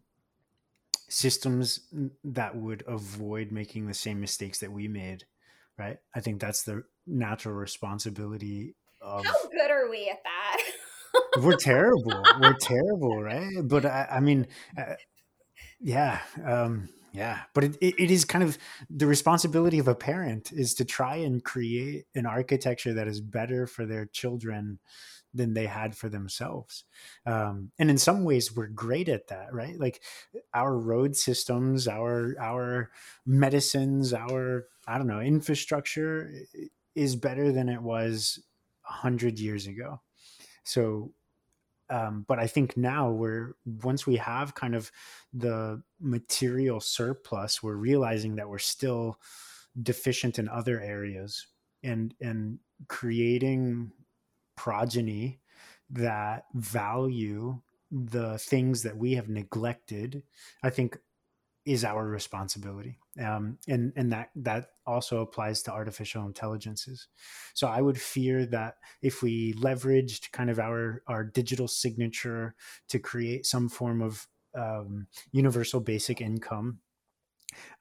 [1.10, 1.82] systems
[2.24, 5.26] that would avoid making the same mistakes that we made.
[5.78, 5.98] Right.
[6.16, 10.58] I think that's the natural responsibility of how good are we at that
[11.42, 14.48] we're terrible we're terrible right but i, I mean
[14.78, 14.96] uh,
[15.80, 18.58] yeah um yeah but it, it, is kind of
[18.90, 23.66] the responsibility of a parent is to try and create an architecture that is better
[23.68, 24.80] for their children
[25.34, 26.84] than they had for themselves
[27.26, 30.02] um, and in some ways we're great at that right like
[30.54, 32.92] our road systems our our
[33.26, 36.30] medicines our i don't know infrastructure
[36.96, 38.40] is better than it was
[38.84, 40.02] hundred years ago.
[40.64, 41.12] So,
[41.90, 44.92] um, but I think now we're once we have kind of
[45.34, 49.20] the material surplus, we're realizing that we're still
[49.82, 51.48] deficient in other areas,
[51.84, 53.92] and and creating
[54.56, 55.40] progeny
[55.90, 57.60] that value
[57.92, 60.24] the things that we have neglected.
[60.64, 60.98] I think
[61.66, 67.08] is our responsibility um, and and that that also applies to artificial intelligences.
[67.54, 72.56] So i would fear that if we leveraged kind of our our digital signature
[72.90, 76.80] to create some form of um, universal basic income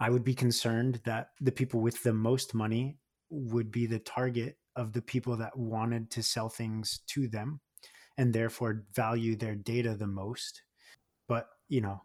[0.00, 2.96] i would be concerned that the people with the most money
[3.30, 7.60] would be the target of the people that wanted to sell things to them
[8.18, 10.62] and therefore value their data the most.
[11.28, 12.02] But you know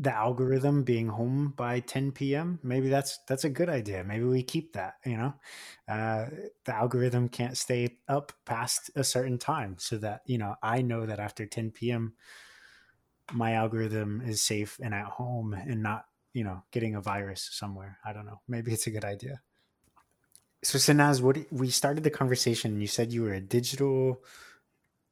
[0.00, 2.58] the algorithm being home by 10 p.m.
[2.62, 4.02] Maybe that's that's a good idea.
[4.02, 4.94] Maybe we keep that.
[5.04, 5.34] You know,
[5.86, 6.26] uh,
[6.64, 11.04] the algorithm can't stay up past a certain time, so that you know I know
[11.04, 12.14] that after 10 p.m.
[13.32, 17.98] my algorithm is safe and at home and not you know getting a virus somewhere.
[18.02, 18.40] I don't know.
[18.48, 19.42] Maybe it's a good idea.
[20.62, 22.80] So Sanaz, what we started the conversation.
[22.80, 24.22] You said you were a digital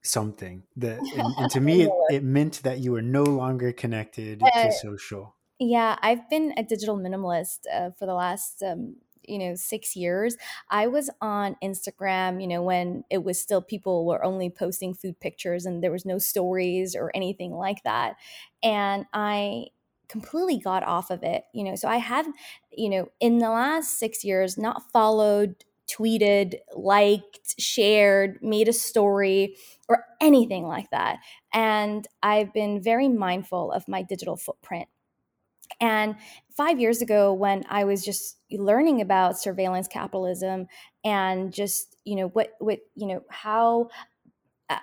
[0.03, 4.43] something that and, and to me it, it, meant that you were no longer connected
[4.43, 5.35] uh, to social.
[5.59, 8.97] Yeah i've been a digital minimalist uh, for the last um,
[9.29, 10.37] you know six years.
[10.71, 15.21] I was on instagram you know when it was still people were only posting food
[15.21, 18.17] pictures and there was no stories or anything like that
[18.63, 19.67] and i
[20.09, 22.27] completely got off of it you know so i have
[22.73, 29.57] you know in the last six years not followed tweeted, liked, shared, made a story,
[29.89, 31.19] or anything like that.
[31.53, 34.89] And I've been very mindful of my digital footprint.
[35.81, 36.17] And
[36.57, 40.67] five years ago, when I was just learning about surveillance capitalism
[41.05, 43.91] and just, you know, what, what, you know, how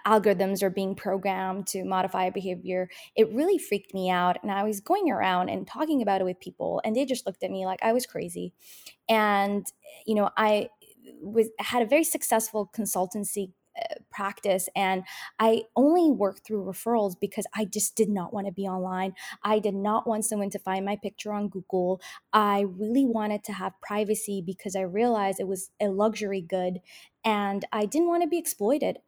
[0.05, 4.79] algorithms are being programmed to modify behavior it really freaked me out and i was
[4.79, 7.79] going around and talking about it with people and they just looked at me like
[7.83, 8.51] i was crazy
[9.07, 9.67] and
[10.07, 10.67] you know i
[11.25, 15.03] was had a very successful consultancy uh, practice and
[15.39, 19.13] i only worked through referrals because i just did not want to be online.
[19.43, 21.99] I did not want someone to find my picture on google.
[22.31, 26.79] I really wanted to have privacy because i realized it was a luxury good
[27.25, 28.99] and i didn't want to be exploited.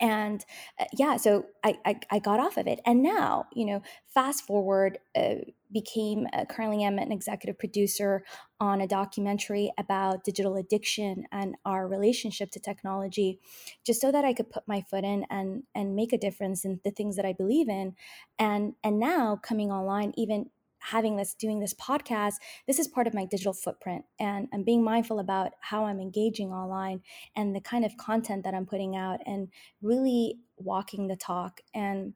[0.00, 0.44] And
[0.80, 2.80] uh, yeah so I, I, I got off of it.
[2.84, 5.34] And now you know fast forward uh,
[5.72, 8.24] became uh, currently am an executive producer
[8.60, 13.40] on a documentary about digital addiction and our relationship to technology
[13.84, 16.80] just so that i could put my foot in and and make a difference in
[16.84, 17.94] the things that i believe in.
[18.38, 22.34] And and now coming online even having this doing this podcast
[22.66, 24.04] this is part of my digital footprint.
[24.18, 27.02] And i'm being mindful about how i'm engaging online
[27.36, 29.48] and the kind of content that i'm putting out and
[29.80, 32.14] really walking the talk and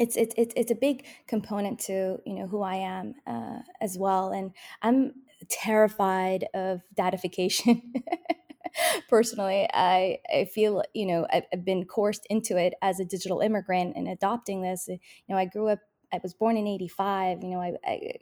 [0.00, 3.98] it's it's it's, it's a big component to you know who i am uh, as
[3.98, 4.30] well.
[4.32, 5.12] And i'm
[5.48, 7.94] terrified of datification.
[9.08, 13.40] Personally i i feel you know I've, I've been coursed into it as a digital
[13.40, 14.88] immigrant and adopting this.
[14.88, 14.98] You
[15.28, 15.80] know i grew up
[16.12, 18.12] I was born in 85, you know, I, I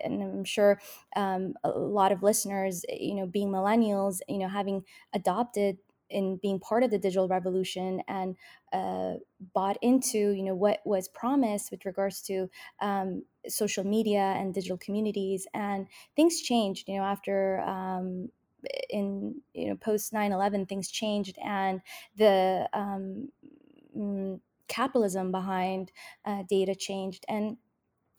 [0.00, 0.78] and I'm sure
[1.16, 5.78] um, a lot of listeners, you know, being millennials, you know, having adopted
[6.10, 8.36] in being part of the digital revolution and
[8.72, 9.14] uh,
[9.54, 12.48] bought into you know what was promised with regards to
[12.80, 15.86] um, social media and digital communities and
[16.16, 18.30] things changed you know after um,
[18.88, 21.80] in you know post 9-11 things changed and
[22.16, 23.30] the um,
[23.96, 25.92] mm, capitalism behind
[26.24, 27.56] uh, data changed and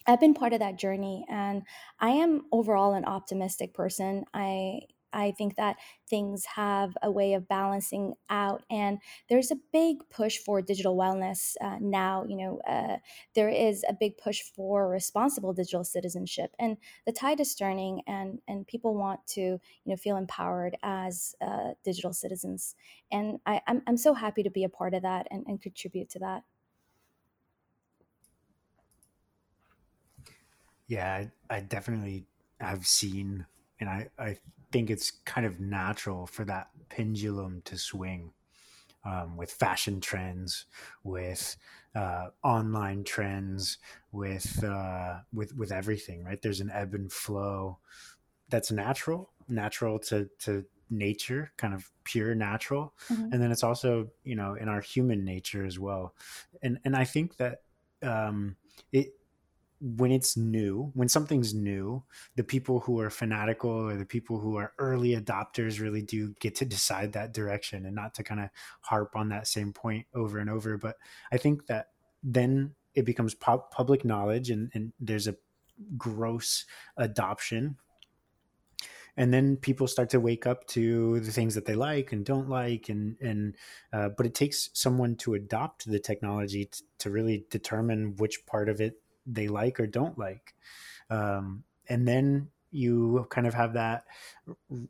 [0.07, 1.63] I've been part of that journey and
[1.99, 4.25] I am overall an optimistic person.
[4.33, 4.81] I
[5.13, 8.99] I think that things have a way of balancing out, and
[9.29, 12.25] there's a big push for digital wellness uh, now.
[12.25, 12.97] You know, uh,
[13.35, 18.41] there is a big push for responsible digital citizenship, and the tide is turning, and
[18.47, 22.75] and people want to you know feel empowered as uh, digital citizens,
[23.11, 26.09] and I, I'm I'm so happy to be a part of that and, and contribute
[26.11, 26.43] to that.
[30.87, 31.13] Yeah,
[31.49, 32.25] I, I definitely
[32.59, 33.45] have seen,
[33.81, 34.37] and I, I
[34.71, 38.31] think it's kind of natural for that pendulum to swing
[39.03, 40.65] um, with fashion trends,
[41.03, 41.57] with
[41.95, 43.79] uh, online trends,
[44.11, 46.23] with uh, with with everything.
[46.23, 46.41] Right?
[46.41, 47.79] There's an ebb and flow
[48.49, 53.33] that's natural, natural to to nature, kind of pure natural, mm-hmm.
[53.33, 56.13] and then it's also you know in our human nature as well.
[56.61, 57.63] And and I think that
[58.03, 58.55] um,
[58.91, 59.15] it
[59.81, 62.03] when it's new, when something's new,
[62.35, 66.53] the people who are fanatical or the people who are early adopters really do get
[66.55, 68.49] to decide that direction and not to kind of
[68.81, 70.77] harp on that same point over and over.
[70.77, 70.97] But
[71.31, 71.87] I think that
[72.23, 75.35] then it becomes public knowledge and, and there's a
[75.97, 76.65] gross
[76.97, 77.77] adoption.
[79.17, 82.47] And then people start to wake up to the things that they like and don't
[82.47, 83.57] like, and and
[83.91, 88.69] uh, but it takes someone to adopt the technology t- to really determine which part
[88.69, 90.53] of it they like or don't like.
[91.09, 94.05] Um, and then you kind of have that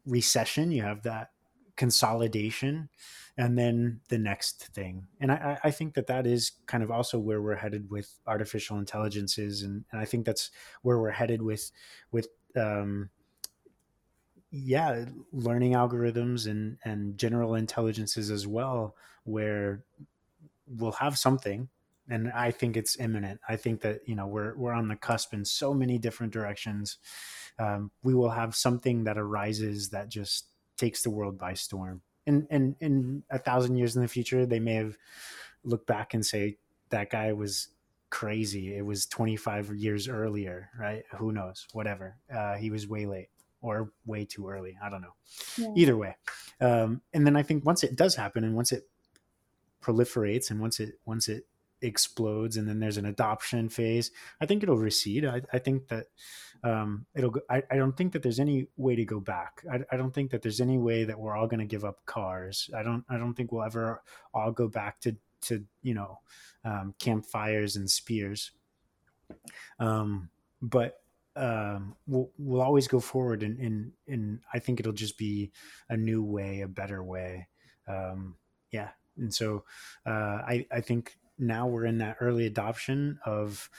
[0.05, 1.31] recession, you have that
[1.75, 2.89] consolidation,
[3.37, 5.07] and then the next thing.
[5.19, 8.77] And I, I think that that is kind of also where we're headed with artificial
[8.77, 10.51] intelligences, and, and I think that's
[10.83, 11.71] where we're headed with
[12.11, 13.09] with um,
[14.51, 19.83] yeah, learning algorithms and and general intelligences as well, where
[20.67, 21.69] we'll have something
[22.11, 23.39] and I think it's imminent.
[23.47, 26.97] I think that you know we're we're on the cusp in so many different directions.
[27.57, 30.47] Um, we will have something that arises that just
[30.77, 32.01] takes the world by storm.
[32.27, 34.97] And and in a thousand years in the future, they may have
[35.63, 36.57] looked back and say
[36.89, 37.69] that guy was
[38.09, 38.75] crazy.
[38.75, 41.03] It was 25 years earlier, right?
[41.17, 41.65] Who knows?
[41.71, 42.17] Whatever.
[42.33, 43.29] Uh, he was way late
[43.61, 44.77] or way too early.
[44.83, 45.13] I don't know.
[45.57, 45.73] Yeah.
[45.77, 46.17] Either way.
[46.59, 48.83] Um, and then I think once it does happen and once it
[49.81, 51.45] proliferates and once it once it
[51.81, 55.25] explodes and then there's an adoption phase i think it'll recede.
[55.25, 56.07] I, I think that
[56.63, 59.63] um, it'll go, I, I don't think that there's any way to go back.
[59.71, 62.05] I, I don't think that there's any way that we're all going to give up
[62.05, 62.69] cars.
[62.77, 64.01] I don't i don't think we'll ever
[64.33, 66.19] all go back to to you know
[66.63, 68.51] um, campfires and spears.
[69.79, 70.29] Um,
[70.61, 70.97] but
[71.35, 75.51] um, we'll we'll always go forward and and and I think it'll just be
[75.89, 77.47] a new way, a better way.
[77.87, 78.35] Um,
[78.71, 79.63] yeah, and so
[80.05, 83.69] uh, I I think now we're in that early adoption of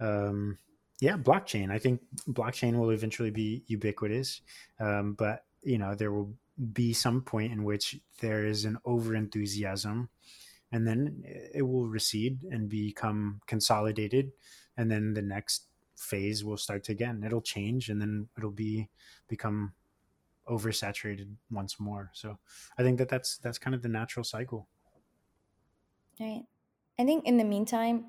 [0.00, 0.58] um,
[1.00, 1.70] yeah blockchain.
[1.70, 4.40] I think blockchain will eventually be ubiquitous
[4.80, 6.34] um, but you know there will
[6.72, 10.08] be some point in which there is an over enthusiasm
[10.72, 11.22] and then
[11.54, 14.32] it will recede and become consolidated
[14.76, 15.66] and then the next
[15.96, 17.22] phase will start again.
[17.24, 18.88] It'll change and then it'll be
[19.28, 19.72] become
[20.48, 22.10] oversaturated once more.
[22.14, 22.38] So
[22.78, 24.68] i think that that's that's kind of the natural cycle.
[26.18, 26.44] Right
[27.00, 28.04] I think in the meantime,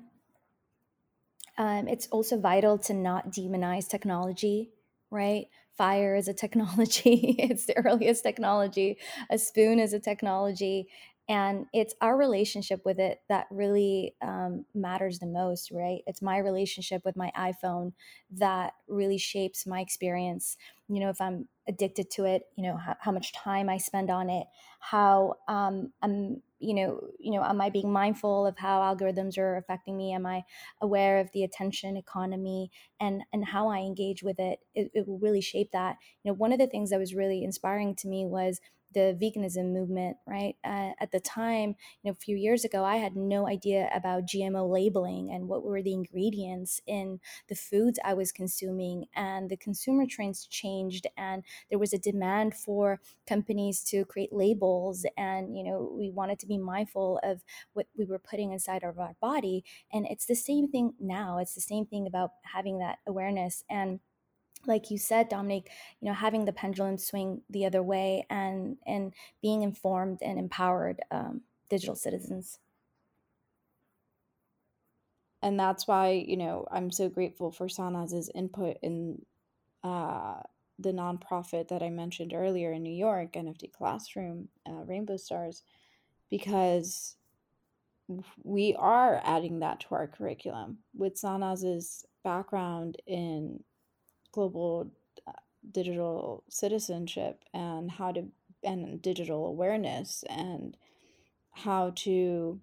[1.56, 4.68] um, it's also vital to not demonize technology,
[5.10, 5.46] right?
[5.78, 8.98] Fire is a technology, it's the earliest technology.
[9.30, 10.88] A spoon is a technology.
[11.28, 16.00] And it's our relationship with it that really um, matters the most, right?
[16.06, 17.92] It's my relationship with my iPhone
[18.32, 20.56] that really shapes my experience.
[20.88, 24.10] You know, if I'm addicted to it, you know, how, how much time I spend
[24.10, 24.46] on it,
[24.80, 29.56] how um, I'm you know you know am i being mindful of how algorithms are
[29.56, 30.42] affecting me am i
[30.80, 32.70] aware of the attention economy
[33.00, 36.34] and and how i engage with it it, it will really shape that you know
[36.34, 38.60] one of the things that was really inspiring to me was
[38.94, 40.56] the veganism movement, right?
[40.64, 44.26] Uh, at the time, you know, a few years ago, I had no idea about
[44.26, 49.06] GMO labeling and what were the ingredients in the foods I was consuming.
[49.14, 55.06] And the consumer trends changed, and there was a demand for companies to create labels.
[55.16, 58.98] And, you know, we wanted to be mindful of what we were putting inside of
[58.98, 59.64] our body.
[59.92, 61.38] And it's the same thing now.
[61.38, 63.64] It's the same thing about having that awareness.
[63.70, 64.00] And
[64.66, 69.12] like you said dominique you know having the pendulum swing the other way and and
[69.40, 72.58] being informed and empowered um, digital citizens.
[75.40, 79.24] And that's why you know i'm so grateful for sanaz's input in
[79.82, 80.40] uh,
[80.78, 85.64] the nonprofit that i mentioned earlier in new york nft classroom uh, rainbow stars
[86.30, 87.16] because
[88.42, 90.78] we are adding that to our curriculum.
[90.94, 93.62] With sanaz's background in
[94.32, 94.90] global
[95.26, 95.32] uh,
[95.70, 98.26] digital citizenship and how to
[98.64, 100.76] and digital awareness and
[101.50, 102.60] how to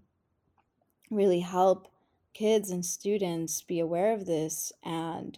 [1.11, 1.87] really help
[2.33, 5.37] kids and students be aware of this and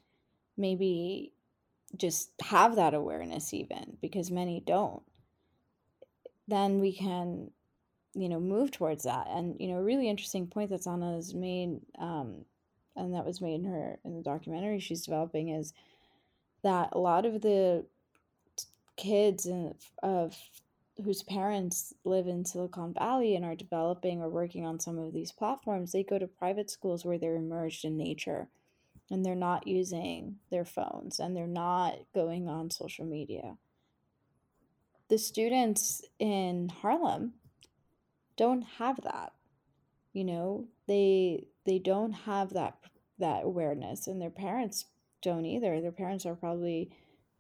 [0.58, 1.34] maybe
[1.96, 5.04] just have that awareness even because many don't.
[6.48, 7.52] Then we can
[8.14, 9.28] you know move towards that.
[9.30, 12.46] And you know a really interesting point that Sanaz has made um,
[12.96, 15.74] and that was made in her in the documentary she's developing is
[16.64, 17.86] that a lot of the
[18.98, 19.48] kids
[20.04, 20.36] of
[21.04, 25.32] whose parents live in Silicon Valley and are developing or working on some of these
[25.32, 28.48] platforms, they go to private schools where they're immersed in nature
[29.10, 33.58] and they're not using their phones and they're not going on social media.
[35.10, 37.34] The students in Harlem
[38.38, 39.34] don't have that.
[40.14, 42.78] You know, they they don't have that
[43.20, 44.86] that awareness and their parents
[45.22, 45.82] don't either.
[45.82, 46.92] Their parents are probably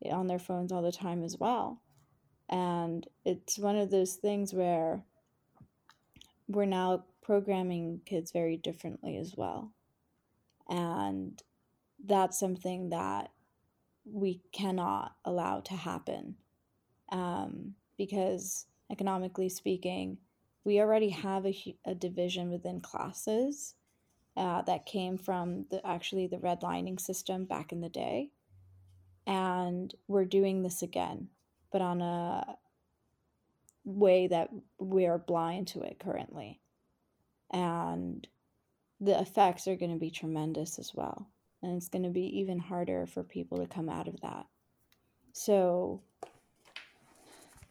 [0.09, 1.82] on their phones all the time as well.
[2.49, 5.03] And it's one of those things where
[6.47, 9.71] we're now programming kids very differently as well.
[10.69, 11.41] And
[12.03, 13.32] that's something that
[14.05, 16.36] we cannot allow to happen
[17.11, 20.17] um, because, economically speaking,
[20.63, 23.75] we already have a, a division within classes
[24.38, 28.29] uh, that came from the actually the redlining system back in the day,
[29.27, 31.27] and we're doing this again,
[31.71, 32.57] but on a
[33.84, 36.61] way that we are blind to it currently,
[37.51, 38.27] and
[38.99, 41.27] the effects are going to be tremendous as well,
[41.61, 44.45] and it's going to be even harder for people to come out of that.
[45.34, 46.01] So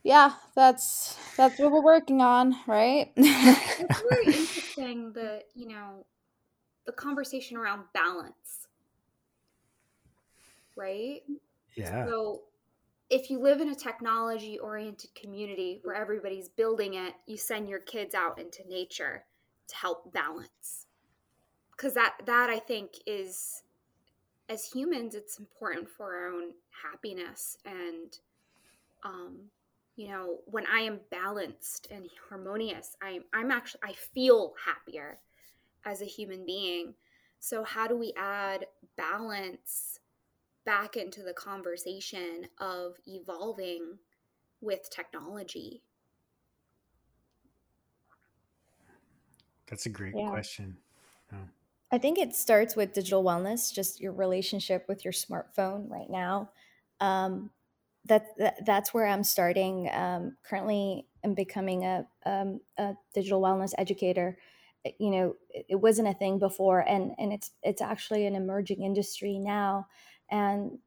[0.02, 3.12] yeah, that's that's what we're working on, right?
[3.16, 6.06] it's really interesting that you know
[6.86, 8.68] the conversation around balance.
[10.76, 11.22] Right?
[11.76, 12.06] Yeah.
[12.06, 12.42] So
[13.10, 17.80] if you live in a technology oriented community where everybody's building it, you send your
[17.80, 19.24] kids out into nature
[19.68, 20.86] to help balance.
[21.76, 23.62] Cuz that that I think is
[24.50, 26.50] as humans it's important for our own
[26.82, 28.18] happiness and
[29.04, 29.36] um
[29.96, 35.18] you know when i am balanced and harmonious i'm i'm actually i feel happier
[35.84, 36.94] as a human being.
[37.38, 38.66] So, how do we add
[38.96, 39.98] balance
[40.66, 43.98] back into the conversation of evolving
[44.60, 45.82] with technology?
[49.68, 50.28] That's a great yeah.
[50.28, 50.76] question.
[51.32, 51.48] Oh.
[51.92, 56.50] I think it starts with digital wellness, just your relationship with your smartphone right now.
[57.00, 57.50] Um,
[58.06, 59.88] that, that, that's where I'm starting.
[59.92, 64.38] Um, currently, I'm becoming a, um, a digital wellness educator
[64.98, 69.38] you know it wasn't a thing before and and it's it's actually an emerging industry
[69.38, 69.86] now
[70.30, 70.78] and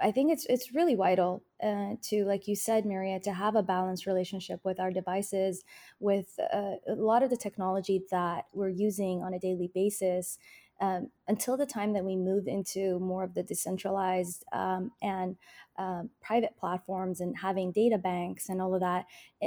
[0.00, 3.62] i think it's it's really vital uh, to like you said maria to have a
[3.62, 5.64] balanced relationship with our devices
[6.00, 10.38] with uh, a lot of the technology that we're using on a daily basis
[10.80, 15.36] um, until the time that we move into more of the decentralized um, and
[15.76, 19.04] um, private platforms and having data banks and all of that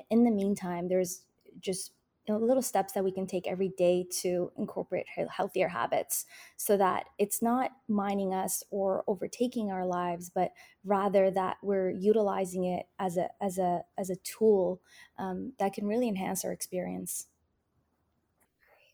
[0.09, 1.23] in the meantime there's
[1.59, 1.93] just
[2.27, 6.77] you know, little steps that we can take every day to incorporate healthier habits so
[6.77, 10.51] that it's not mining us or overtaking our lives but
[10.83, 14.81] rather that we're utilizing it as a as a as a tool
[15.17, 17.27] um, that can really enhance our experience.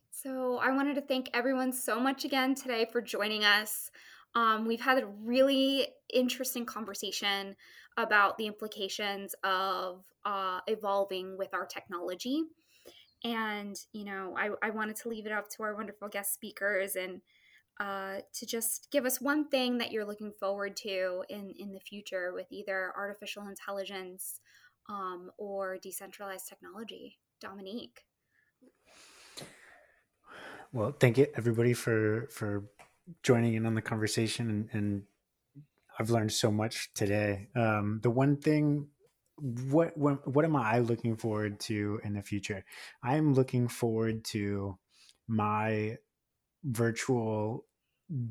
[0.10, 3.92] So i wanted to thank everyone so much again today for joining us.
[4.36, 7.56] Um, we've had a really interesting conversation
[7.98, 12.44] about the implications of uh, evolving with our technology
[13.24, 16.96] And, you know, I, I wanted to leave it up to our wonderful guest speakers
[16.96, 17.22] and
[17.80, 21.80] uh, to just give us one thing that you're looking forward to in, in the
[21.80, 24.40] future with either artificial intelligence
[24.90, 27.18] um, or decentralized technology.
[27.40, 28.02] Dominique.
[30.74, 32.66] Well, thank you everybody for for
[33.24, 35.04] joining in on the conversation and, and
[36.00, 37.48] I've learned so much today.
[37.56, 38.88] Um, the one thing
[39.40, 42.66] what, what what am I looking forward to in the future?
[43.04, 44.78] I'm looking forward to
[45.28, 45.98] my
[46.64, 47.66] virtual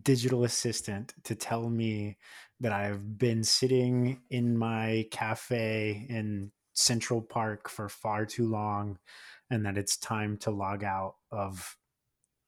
[0.03, 2.17] digital assistant to tell me
[2.61, 8.99] that I've been sitting in my cafe in Central Park for far too long
[9.51, 11.77] and that it's time to log out of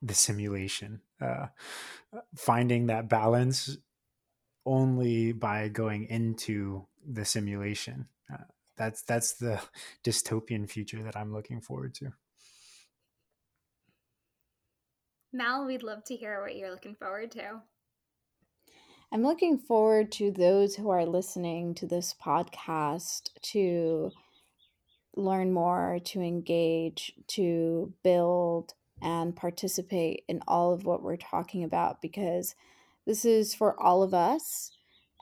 [0.02, 1.00] the simulation.
[1.20, 1.46] Uh,
[2.36, 3.76] finding that balance
[4.64, 8.06] only by going into the simulation.
[8.78, 9.60] That's that's the
[10.04, 12.12] dystopian future that I'm looking forward to.
[15.32, 17.60] Mal, we'd love to hear what you're looking forward to.
[19.12, 24.10] I'm looking forward to those who are listening to this podcast to
[25.16, 32.02] learn more, to engage, to build and participate in all of what we're talking about
[32.02, 32.54] because
[33.06, 34.70] this is for all of us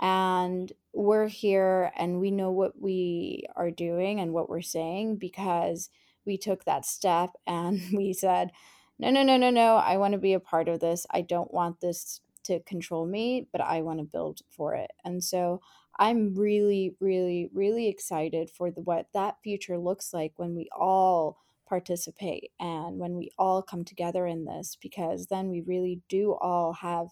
[0.01, 5.91] and we're here and we know what we are doing and what we're saying because
[6.25, 8.51] we took that step and we said
[8.99, 11.07] no no no no no i want to be a part of this.
[11.11, 14.91] I don't want this to control me but i want to build for it.
[15.05, 15.61] And so
[15.99, 21.39] i'm really really really excited for the, what that future looks like when we all
[21.69, 26.73] participate and when we all come together in this because then we really do all
[26.75, 27.09] have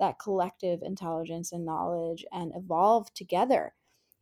[0.00, 3.74] that collective intelligence and knowledge and evolve together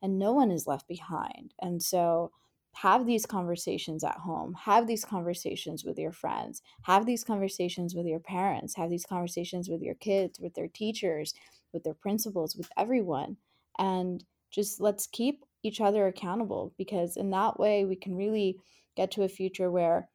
[0.03, 1.55] and no one is left behind.
[1.61, 2.33] And so
[2.75, 8.07] have these conversations at home have these conversations with your friends have these conversations with
[8.07, 11.35] your parents have these conversations with your kids with their teachers
[11.73, 13.37] with their principals with everyone
[13.79, 18.57] and just let's keep each other accountable because in that way we can really
[18.97, 20.09] get to a future where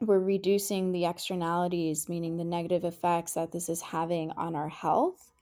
[0.00, 5.32] we're reducing the externalities, meaning the negative effects that this is having on our health,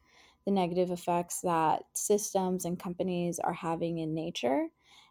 [0.45, 4.67] the negative effects that systems and companies are having in nature.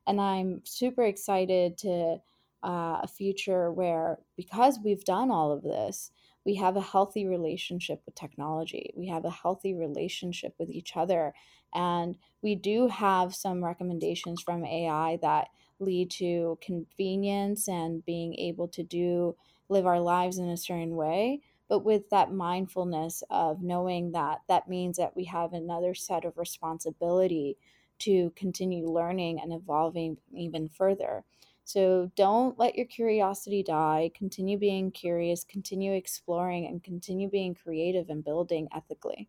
[0.06, 2.18] And I'm super excited to
[2.64, 6.12] uh, a future where, because we've done all of this,
[6.46, 8.94] we have a healthy relationship with technology.
[8.96, 11.34] We have a healthy relationship with each other.
[11.74, 18.68] And we do have some recommendations from AI that lead to convenience and being able
[18.68, 19.36] to do
[19.70, 24.70] live our lives in a certain way but with that mindfulness of knowing that that
[24.70, 27.58] means that we have another set of responsibility
[28.00, 31.24] to continue learning and evolving even further.
[31.64, 34.12] So don't let your curiosity die.
[34.16, 39.28] Continue being curious continue exploring and continue being creative and building ethically.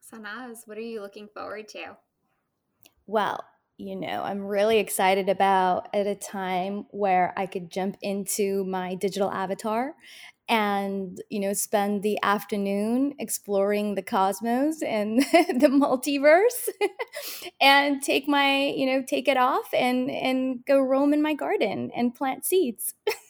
[0.00, 1.96] Sanaz what are you looking forward to?
[3.06, 3.44] Well
[3.76, 8.94] you know, I'm really excited about at a time where I could jump into my
[8.94, 9.94] digital avatar
[10.48, 16.68] and, you know, spend the afternoon exploring the cosmos and the multiverse
[17.60, 21.90] and take my, you know, take it off and and go roam in my garden
[21.96, 22.94] and plant seeds.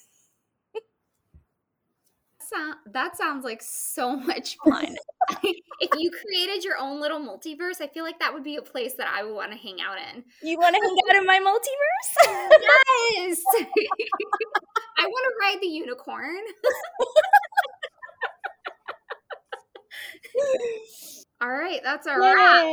[2.93, 4.97] that sounds like so much fun.
[5.43, 8.95] if you created your own little multiverse, I feel like that would be a place
[8.95, 10.25] that I would want to hang out in.
[10.43, 12.15] You want to hang out in my multiverse?
[13.17, 13.43] yes.
[14.99, 16.41] I want to ride the unicorn.
[21.43, 22.65] all right, that's our wrap.